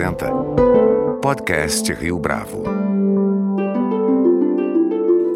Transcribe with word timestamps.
apresenta 0.00 0.30
Podcast 1.20 1.92
Rio 1.92 2.18
Bravo. 2.18 2.64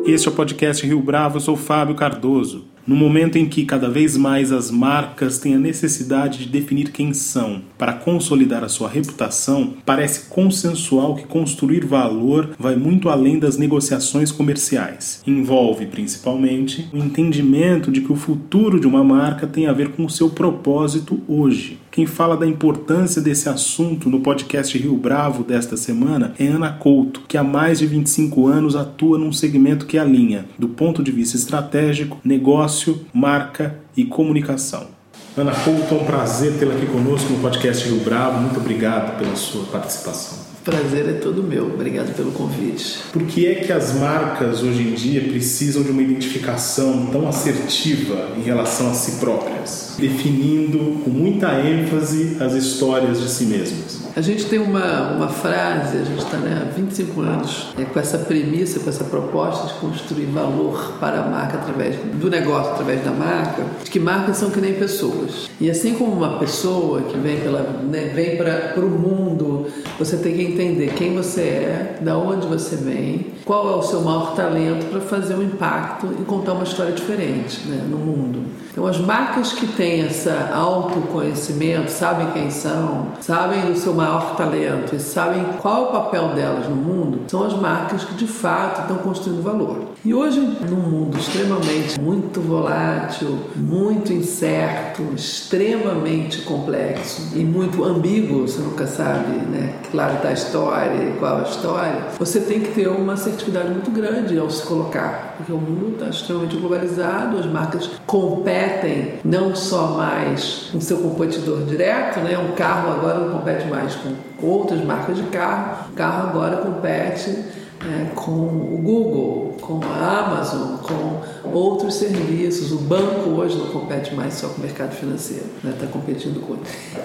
Este 0.07 0.27
é 0.27 0.31
o 0.31 0.35
podcast 0.35 0.87
Rio 0.87 1.01
Bravo, 1.03 1.37
eu 1.37 1.41
sou 1.41 1.55
Fábio 1.55 1.95
Cardoso. 1.95 2.65
No 2.87 2.97
momento 2.97 3.37
em 3.37 3.47
que 3.47 3.65
cada 3.65 3.89
vez 3.89 4.17
mais 4.17 4.53
as 4.53 4.71
marcas 4.71 5.39
têm 5.39 5.55
a 5.55 5.59
necessidade 5.59 6.41
de 6.41 6.49
definir 6.49 6.93
quem 6.93 7.13
são 7.13 7.63
para 7.77 7.93
consolidar 7.93 8.65
a 8.65 8.69
sua 8.69 8.89
reputação, 8.89 9.75
parece 9.85 10.29
consensual 10.29 11.15
que 11.15 11.27
construir 11.27 11.85
valor 11.85 12.55
vai 12.59 12.77
muito 12.77 13.09
além 13.09 13.39
das 13.39 13.59
negociações 13.59 14.33
comerciais. 14.33 15.23
Envolve 15.27 15.87
principalmente 15.87 16.89
o 16.93 16.99
entendimento 16.99 17.91
de 17.91 18.01
que 18.03 18.13
o 18.13 18.17
futuro 18.17 18.81
de 18.81 18.87
uma 18.87 19.05
marca 19.05 19.47
tem 19.47 19.67
a 19.67 19.73
ver 19.73 19.91
com 19.93 20.05
o 20.05 20.11
seu 20.11 20.31
propósito 20.31 21.21
hoje. 21.27 21.79
Quem 21.95 22.07
fala 22.07 22.37
da 22.37 22.45
importância 22.45 23.23
desse 23.23 23.49
assunto 23.49 24.11
no 24.11 24.19
podcast 24.19 24.77
Rio 24.77 24.97
Bravo 24.97 25.45
desta 25.45 25.77
semana 25.77 26.35
é 26.41 26.49
Ana 26.49 26.73
Couto, 26.73 27.23
que 27.29 27.39
há 27.39 27.45
mais 27.45 27.79
de 27.79 27.87
25 27.87 28.49
anos 28.49 28.75
atua 28.75 29.17
num 29.17 29.33
segmento 29.33 29.87
que 29.87 29.97
alinha, 29.97 30.45
do 30.59 30.67
ponto 30.69 31.05
de 31.05 31.13
vista 31.13 31.37
estratégico, 31.37 32.19
negócio, 32.25 33.07
marca 33.15 33.79
e 33.97 34.05
comunicação. 34.05 34.89
Ana 35.37 35.53
Couto, 35.53 35.95
é 35.95 35.99
um 35.99 36.05
prazer 36.05 36.55
tê-la 36.59 36.75
aqui 36.75 36.87
conosco 36.87 37.33
no 37.33 37.39
podcast 37.39 37.89
Rio 37.89 38.01
Bravo. 38.01 38.41
Muito 38.41 38.59
obrigado 38.59 39.17
pela 39.17 39.37
sua 39.37 39.63
participação. 39.67 40.39
Prazer 40.65 41.09
é 41.09 41.13
todo 41.13 41.43
meu. 41.43 41.67
Obrigado 41.67 42.13
pelo 42.17 42.33
convite. 42.33 43.05
Por 43.13 43.23
que 43.23 43.47
é 43.47 43.55
que 43.55 43.71
as 43.71 43.95
marcas 43.95 44.63
hoje 44.63 44.83
em 44.83 44.95
dia 44.95 45.21
precisam 45.21 45.83
de 45.83 45.91
uma 45.91 46.03
identificação 46.03 47.07
tão 47.13 47.29
assertiva 47.29 48.31
em 48.37 48.41
relação 48.41 48.91
a 48.91 48.95
si 48.95 49.21
próprias, 49.21 49.84
definindo 49.99 51.03
com 51.05 51.11
muita 51.11 51.53
ênfase 51.61 52.37
as 52.41 52.53
histórias 52.55 53.21
de 53.21 53.29
si 53.29 53.47
mesmas? 53.47 54.05
A 54.17 54.21
gente 54.21 54.45
tem 54.45 54.61
uma, 54.61 55.11
uma 55.13 55.29
frase, 55.29 55.97
a 55.97 56.05
gente 56.05 56.19
está 56.19 56.37
né, 56.37 56.63
há 56.63 56.71
25 56.71 57.21
anos 57.21 57.67
é, 57.77 57.85
com 57.85 57.99
essa 57.99 58.19
premissa, 58.19 58.79
com 58.79 58.89
essa 58.89 59.03
proposta 59.03 59.67
de 59.67 59.81
construir 59.81 60.27
valor 60.27 60.99
para 61.01 61.21
a 61.21 61.29
marca 61.29 61.59
através 61.59 61.97
do 61.97 62.31
negócio, 62.31 62.73
através 62.73 63.05
da 63.05 63.11
marca, 63.11 63.65
de 63.83 63.91
que 63.91 63.99
marcas 63.99 64.37
são 64.37 64.51
que 64.51 64.61
nem 64.61 64.75
pessoas. 64.75 65.51
E 65.61 65.69
assim 65.69 65.95
como 65.95 66.13
uma 66.13 66.39
pessoa 66.39 67.03
que 67.03 67.19
vem, 67.19 67.41
pela, 67.41 67.63
né, 67.63 68.13
vem 68.15 68.37
para 68.37 68.79
o 68.79 68.89
mundo, 68.89 69.67
você 69.99 70.17
tem 70.17 70.35
que 70.37 70.43
entender 70.43 70.95
quem 70.95 71.15
você 71.15 71.41
é, 71.41 71.99
da 72.01 72.17
onde 72.17 72.47
você 72.47 72.77
vem, 72.77 73.33
qual 73.45 73.73
é 73.73 73.77
o 73.77 73.83
seu 73.83 74.01
maior 74.01 74.37
talento 74.37 74.87
para 74.91 75.01
fazer 75.01 75.35
um 75.35 75.43
impacto 75.43 76.15
e 76.21 76.25
contar 76.25 76.53
uma 76.53 76.63
história 76.65 76.93
diferente 76.93 77.67
né, 77.67 77.85
no 77.91 77.99
mundo. 77.99 78.45
Então, 78.75 78.89
as 78.89 78.99
marcas 78.99 79.53
que 79.53 79.69
têm 79.69 80.01
esse 80.01 80.29
autoconhecimento, 80.29 81.93
sabem 81.93 82.33
quem 82.33 82.51
são, 82.51 83.07
sabem 83.21 83.71
o 83.71 83.77
seu 83.77 83.95
maior 83.95 84.35
talento 84.35 84.97
e 84.97 84.99
sabem 84.99 85.45
qual 85.63 85.77
é 85.77 85.89
o 85.89 85.93
papel 85.93 86.29
delas 86.31 86.69
no 86.69 86.75
mundo, 86.75 87.21
são 87.29 87.45
as 87.45 87.55
marcas 87.55 88.03
que 88.05 88.15
de 88.15 88.27
fato 88.27 88.81
estão 88.81 88.97
construindo 88.99 89.45
valor. 89.45 89.95
E 90.05 90.13
hoje, 90.13 90.41
num 90.69 90.91
mundo 90.91 91.17
extremamente 91.17 92.01
muito 92.01 92.41
volátil, 92.41 93.39
muito 93.55 94.13
incerto, 94.13 95.05
extremamente 95.15 96.43
complexo 96.43 97.29
e 97.33 97.45
muito 97.45 97.85
ambíguo, 97.85 98.41
você 98.41 98.61
nunca 98.61 98.89
sabe, 98.89 99.37
né? 99.53 99.73
Claro, 99.93 100.17
está 100.17 100.31
a 100.31 100.33
história 100.33 101.15
qual 101.21 101.39
a 101.39 101.43
história, 101.43 102.03
você 102.19 102.41
tem 102.41 102.61
que 102.61 102.73
ter 102.73 102.89
uma 102.89 103.13
assertividade 103.13 103.71
muito 103.71 103.91
grande 103.93 104.37
ao 104.37 104.51
se 104.51 104.65
colocar, 104.65 105.34
porque 105.37 105.53
o 105.53 105.59
mundo 105.59 105.95
está 105.95 106.09
extremamente 106.09 106.57
globalizado, 106.57 107.39
as 107.39 107.47
marcas 107.47 107.91
competem 108.07 109.15
não 109.25 109.55
só 109.55 109.89
mais 109.89 110.71
com 110.73 110.81
seu 110.81 110.99
competidor 110.99 111.65
direto, 111.65 112.21
né? 112.21 112.39
Um 112.39 112.53
carro 112.53 112.93
agora 112.93 113.19
não 113.19 113.39
compete 113.39 113.67
mais 113.67 113.95
com 113.95 114.47
outras 114.47 114.83
marcas 114.85 115.17
de 115.17 115.23
carro, 115.25 115.91
o 115.91 115.95
carro 115.95 116.29
agora 116.29 116.57
compete 116.59 117.64
é, 117.83 118.15
com 118.15 118.31
o 118.31 118.81
Google, 118.83 119.57
com 119.61 119.81
a 119.85 120.21
Amazon, 120.21 120.79
com 120.79 121.49
outros 121.53 121.95
serviços. 121.95 122.73
O 122.73 122.79
banco 122.79 123.31
hoje 123.31 123.57
não 123.57 123.67
compete 123.67 124.15
mais 124.15 124.35
só 124.35 124.49
com 124.49 124.59
o 124.59 124.61
mercado 124.61 124.93
financeiro, 124.93 125.45
está 125.57 125.69
né? 125.69 125.75
Tá 125.79 125.87
competindo 125.87 126.41
com. 126.41 126.57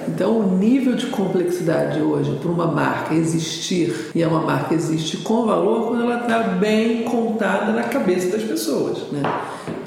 Então, 0.07 0.39
o 0.39 0.57
nível 0.57 0.95
de 0.95 1.07
complexidade 1.07 2.01
hoje 2.01 2.37
para 2.41 2.51
uma 2.51 2.67
marca 2.67 3.13
existir, 3.13 4.11
e 4.15 4.21
é 4.21 4.27
uma 4.27 4.41
marca 4.41 4.73
existe 4.73 5.17
com 5.17 5.45
valor 5.45 5.87
quando 5.87 6.03
ela 6.03 6.21
está 6.21 6.39
bem 6.39 7.03
contada 7.03 7.71
na 7.71 7.83
cabeça 7.83 8.29
das 8.29 8.43
pessoas. 8.43 9.11
Né? 9.11 9.21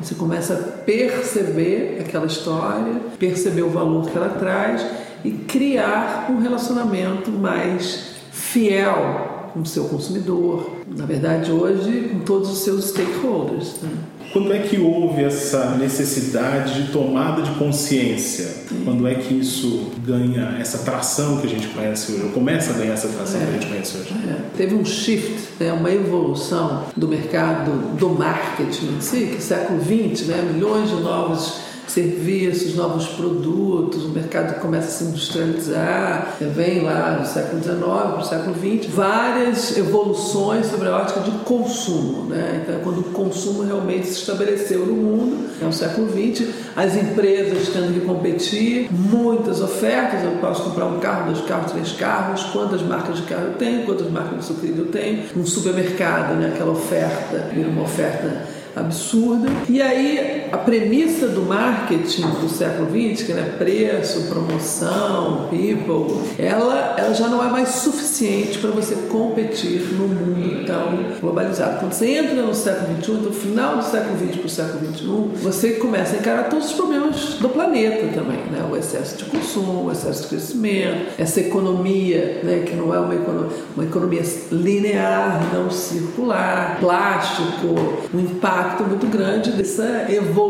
Você 0.00 0.14
começa 0.14 0.54
a 0.54 0.56
perceber 0.56 1.99
aquela 2.00 2.26
história, 2.26 3.00
perceber 3.19 3.62
o 3.62 3.70
valor 3.70 4.10
que 4.10 4.16
ela 4.16 4.31
traz 4.31 4.84
e 5.25 5.31
criar 5.31 6.26
um 6.28 6.41
relacionamento 6.41 7.31
mais 7.31 8.12
fiel 8.31 9.31
com 9.53 9.61
o 9.61 9.67
seu 9.67 9.85
consumidor, 9.85 10.71
na 10.97 11.05
verdade 11.05 11.53
hoje 11.53 12.11
com 12.13 12.21
todos 12.21 12.51
os 12.51 12.59
seus 12.59 12.87
stakeholders. 12.87 13.75
Né? 13.83 13.91
Quando 14.33 14.51
é 14.51 14.61
que 14.61 14.79
houve 14.81 15.23
essa 15.23 15.77
necessidade 15.77 16.83
de 16.83 16.93
tomada 16.93 17.43
de 17.43 17.51
consciência? 17.53 18.47
Sim. 18.47 18.83
Quando 18.83 19.07
é 19.07 19.15
que 19.15 19.35
isso 19.35 19.91
ganha 20.07 20.57
essa 20.59 20.79
tração 20.79 21.37
que 21.37 21.47
a 21.47 21.51
gente 21.51 21.69
conhece 21.69 22.12
hoje? 22.12 22.23
Ou 22.23 22.31
começa 22.31 22.73
a 22.73 22.79
ganhar 22.79 22.95
essa 22.95 23.09
tração 23.09 23.41
é. 23.41 23.45
que 23.45 23.51
a 23.51 23.53
gente 23.53 23.67
conhece 23.67 23.99
hoje? 23.99 24.15
É. 24.27 24.57
Teve 24.57 24.75
um 24.75 24.85
shift, 24.87 25.35
né, 25.61 25.71
uma 25.73 25.91
evolução 25.91 26.85
do 26.97 27.07
mercado 27.07 27.97
do 27.99 28.09
marketing 28.09 28.97
em 28.97 29.01
si, 29.03 29.33
que 29.37 29.43
século 29.43 29.79
XX, 29.83 30.29
né, 30.29 30.51
milhões 30.51 30.89
de 30.89 30.97
novos 30.97 31.72
serviços, 31.93 32.75
novos 32.75 33.07
produtos, 33.09 34.05
o 34.05 34.09
mercado 34.09 34.59
começa 34.61 34.89
a 34.89 34.91
se 34.91 35.05
industrializar, 35.05 36.37
vem 36.41 36.81
lá 36.81 37.19
do 37.21 37.29
século 37.29 37.63
XIX 37.63 37.79
para 37.79 38.19
o 38.19 38.25
século 38.25 38.55
XX, 38.55 38.91
várias 38.95 39.77
evoluções 39.77 40.67
sobre 40.67 40.89
a 40.89 40.97
ótica 40.97 41.21
de 41.21 41.31
consumo. 41.45 42.31
Né? 42.31 42.63
Então, 42.63 42.81
quando 42.83 43.01
o 43.01 43.05
consumo 43.05 43.63
realmente 43.63 44.07
se 44.07 44.21
estabeleceu 44.21 44.87
no 44.87 44.95
mundo, 44.95 45.51
é 45.61 45.67
o 45.67 45.73
século 45.73 46.09
XX, 46.09 46.49
as 46.75 46.97
empresas 46.97 47.69
tendo 47.69 47.93
que 47.93 48.01
competir, 48.07 48.89
muitas 48.91 49.61
ofertas, 49.61 50.25
eu 50.25 50.33
posso 50.41 50.63
comprar 50.65 50.87
um 50.87 50.99
carro, 50.99 51.31
dois 51.31 51.45
carros, 51.47 51.73
três 51.73 51.93
carros, 51.93 52.43
quantas 52.45 52.81
marcas 52.81 53.17
de 53.17 53.23
carro 53.25 53.49
eu 53.49 53.55
tenho, 53.55 53.85
quantas 53.85 54.11
marcas 54.11 54.39
de 54.39 54.45
sucrilho 54.47 54.85
eu 54.85 54.87
tenho, 54.87 55.25
um 55.37 55.45
supermercado, 55.45 56.37
né? 56.37 56.53
aquela 56.55 56.73
oferta, 56.73 57.51
uma 57.55 57.83
oferta 57.83 58.47
absurda. 58.75 59.51
E 59.69 59.83
aí 59.83 60.42
a 60.53 60.59
premissa 60.59 61.29
do 61.29 61.43
marketing 61.43 62.23
do 62.41 62.49
século 62.49 62.89
XX, 62.89 63.27
que 63.27 63.33
é 63.33 63.43
preço, 63.59 64.29
promoção, 64.29 65.49
people, 65.49 66.21
ela, 66.39 66.95
ela 66.99 67.15
já 67.15 67.29
não 67.29 67.43
é 67.43 67.51
mais 67.51 67.71
suficiente 67.71 68.59
para 68.59 68.71
você 68.71 68.95
competir 69.09 69.81
no 69.95 70.09
mundo 70.09 70.67
tão 70.67 71.21
globalizado. 71.21 71.81
Quando 71.81 71.93
você 71.93 72.17
entra 72.17 72.43
no 72.43 72.55
século 72.55 72.97
XXI, 73.01 73.12
do 73.12 73.33
final 73.33 73.79
do 73.79 73.85
século 73.85 74.19
XX 74.19 74.37
para 74.37 74.47
o 74.47 74.49
século 74.49 74.95
XXI, 74.95 75.43
você 75.43 75.71
começa 75.73 76.17
a 76.17 76.19
encarar 76.19 76.49
todos 76.49 76.67
os 76.67 76.73
problemas 76.73 77.35
do 77.41 77.49
planeta 77.49 78.09
também, 78.09 78.39
né? 78.51 78.67
O 78.71 78.77
excesso 78.77 79.17
de 79.17 79.25
consumo, 79.25 79.87
o 79.87 79.93
excesso 79.93 80.23
de 80.23 80.29
crescimento, 80.29 81.12
essa 81.19 81.41
economia, 81.41 82.41
né? 82.43 82.62
Que 82.67 82.75
não 82.75 82.95
é 82.95 82.99
uma 82.99 83.15
economia, 83.15 83.57
uma 83.75 83.85
economia 83.85 84.23
linear, 84.51 85.51
não 85.55 85.71
circular, 85.71 86.79
plástico, 86.79 87.75
impacto 88.12 88.83
impacto 88.83 88.85
muito 88.85 89.07
grande 89.07 89.53
dessa 89.53 90.07
evolução, 90.11 90.42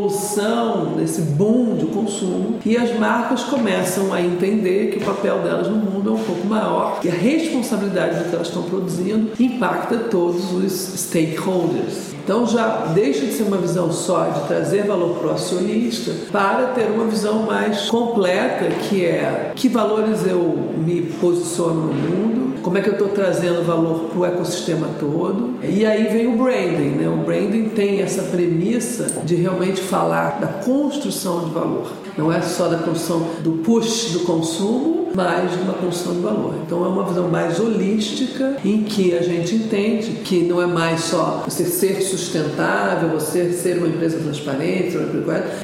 desse 0.96 1.22
boom 1.22 1.76
de 1.76 1.86
consumo. 1.86 2.58
E 2.64 2.76
as 2.76 2.96
marcas 2.98 3.42
começam 3.44 4.12
a 4.12 4.20
entender 4.20 4.92
que 4.92 4.98
o 4.98 5.04
papel 5.04 5.38
delas 5.40 5.68
no 5.68 5.76
mundo 5.76 6.10
é 6.10 6.12
um 6.12 6.24
pouco 6.24 6.46
maior 6.46 7.00
e 7.02 7.08
a 7.08 7.12
responsabilidade 7.12 8.18
do 8.18 8.30
que 8.30 8.34
elas 8.34 8.48
estão 8.48 8.62
produzindo 8.62 9.30
impacta 9.38 9.96
todos 9.98 10.52
os 10.52 10.72
stakeholders. 10.72 12.12
Então 12.24 12.46
já 12.46 12.86
deixa 12.94 13.26
de 13.26 13.32
ser 13.32 13.42
uma 13.42 13.56
visão 13.56 13.92
só 13.92 14.26
de 14.26 14.46
trazer 14.46 14.84
valor 14.84 15.16
para 15.16 15.28
o 15.28 15.30
acionista 15.32 16.12
para 16.30 16.68
ter 16.68 16.88
uma 16.88 17.06
visão 17.06 17.42
mais 17.42 17.90
completa 17.90 18.66
que 18.88 19.04
é 19.04 19.52
que 19.56 19.68
valores 19.68 20.24
eu 20.24 20.56
me 20.76 21.02
posiciono 21.20 21.86
no 21.86 21.94
mundo, 21.94 22.41
como 22.62 22.78
é 22.78 22.80
que 22.80 22.88
eu 22.88 22.94
estou 22.94 23.08
trazendo 23.08 23.64
valor 23.64 24.08
para 24.10 24.18
o 24.18 24.24
ecossistema 24.24 24.88
todo. 24.98 25.54
E 25.62 25.84
aí 25.84 26.04
vem 26.04 26.28
o 26.28 26.36
branding, 26.36 26.96
né? 26.96 27.08
O 27.08 27.24
branding 27.24 27.68
tem 27.70 28.00
essa 28.00 28.22
premissa 28.22 29.22
de 29.24 29.34
realmente 29.34 29.80
falar 29.80 30.40
da 30.40 30.46
construção 30.46 31.44
de 31.44 31.50
valor. 31.50 31.92
Não 32.16 32.32
é 32.32 32.40
só 32.40 32.68
da 32.68 32.78
construção 32.78 33.26
do 33.42 33.52
push 33.64 34.12
do 34.12 34.20
consumo, 34.20 35.01
de 35.12 35.62
uma 35.62 35.74
construção 35.74 36.14
de 36.14 36.20
valor. 36.20 36.54
Então 36.66 36.84
é 36.84 36.88
uma 36.88 37.04
visão 37.04 37.28
mais 37.28 37.60
holística 37.60 38.56
em 38.64 38.82
que 38.82 39.16
a 39.16 39.22
gente 39.22 39.54
entende 39.54 40.10
que 40.24 40.42
não 40.42 40.60
é 40.60 40.66
mais 40.66 41.00
só 41.00 41.42
você 41.44 41.64
ser 41.64 42.00
sustentável, 42.00 43.10
você 43.10 43.52
ser 43.52 43.78
uma 43.78 43.88
empresa 43.88 44.18
transparente, 44.18 44.96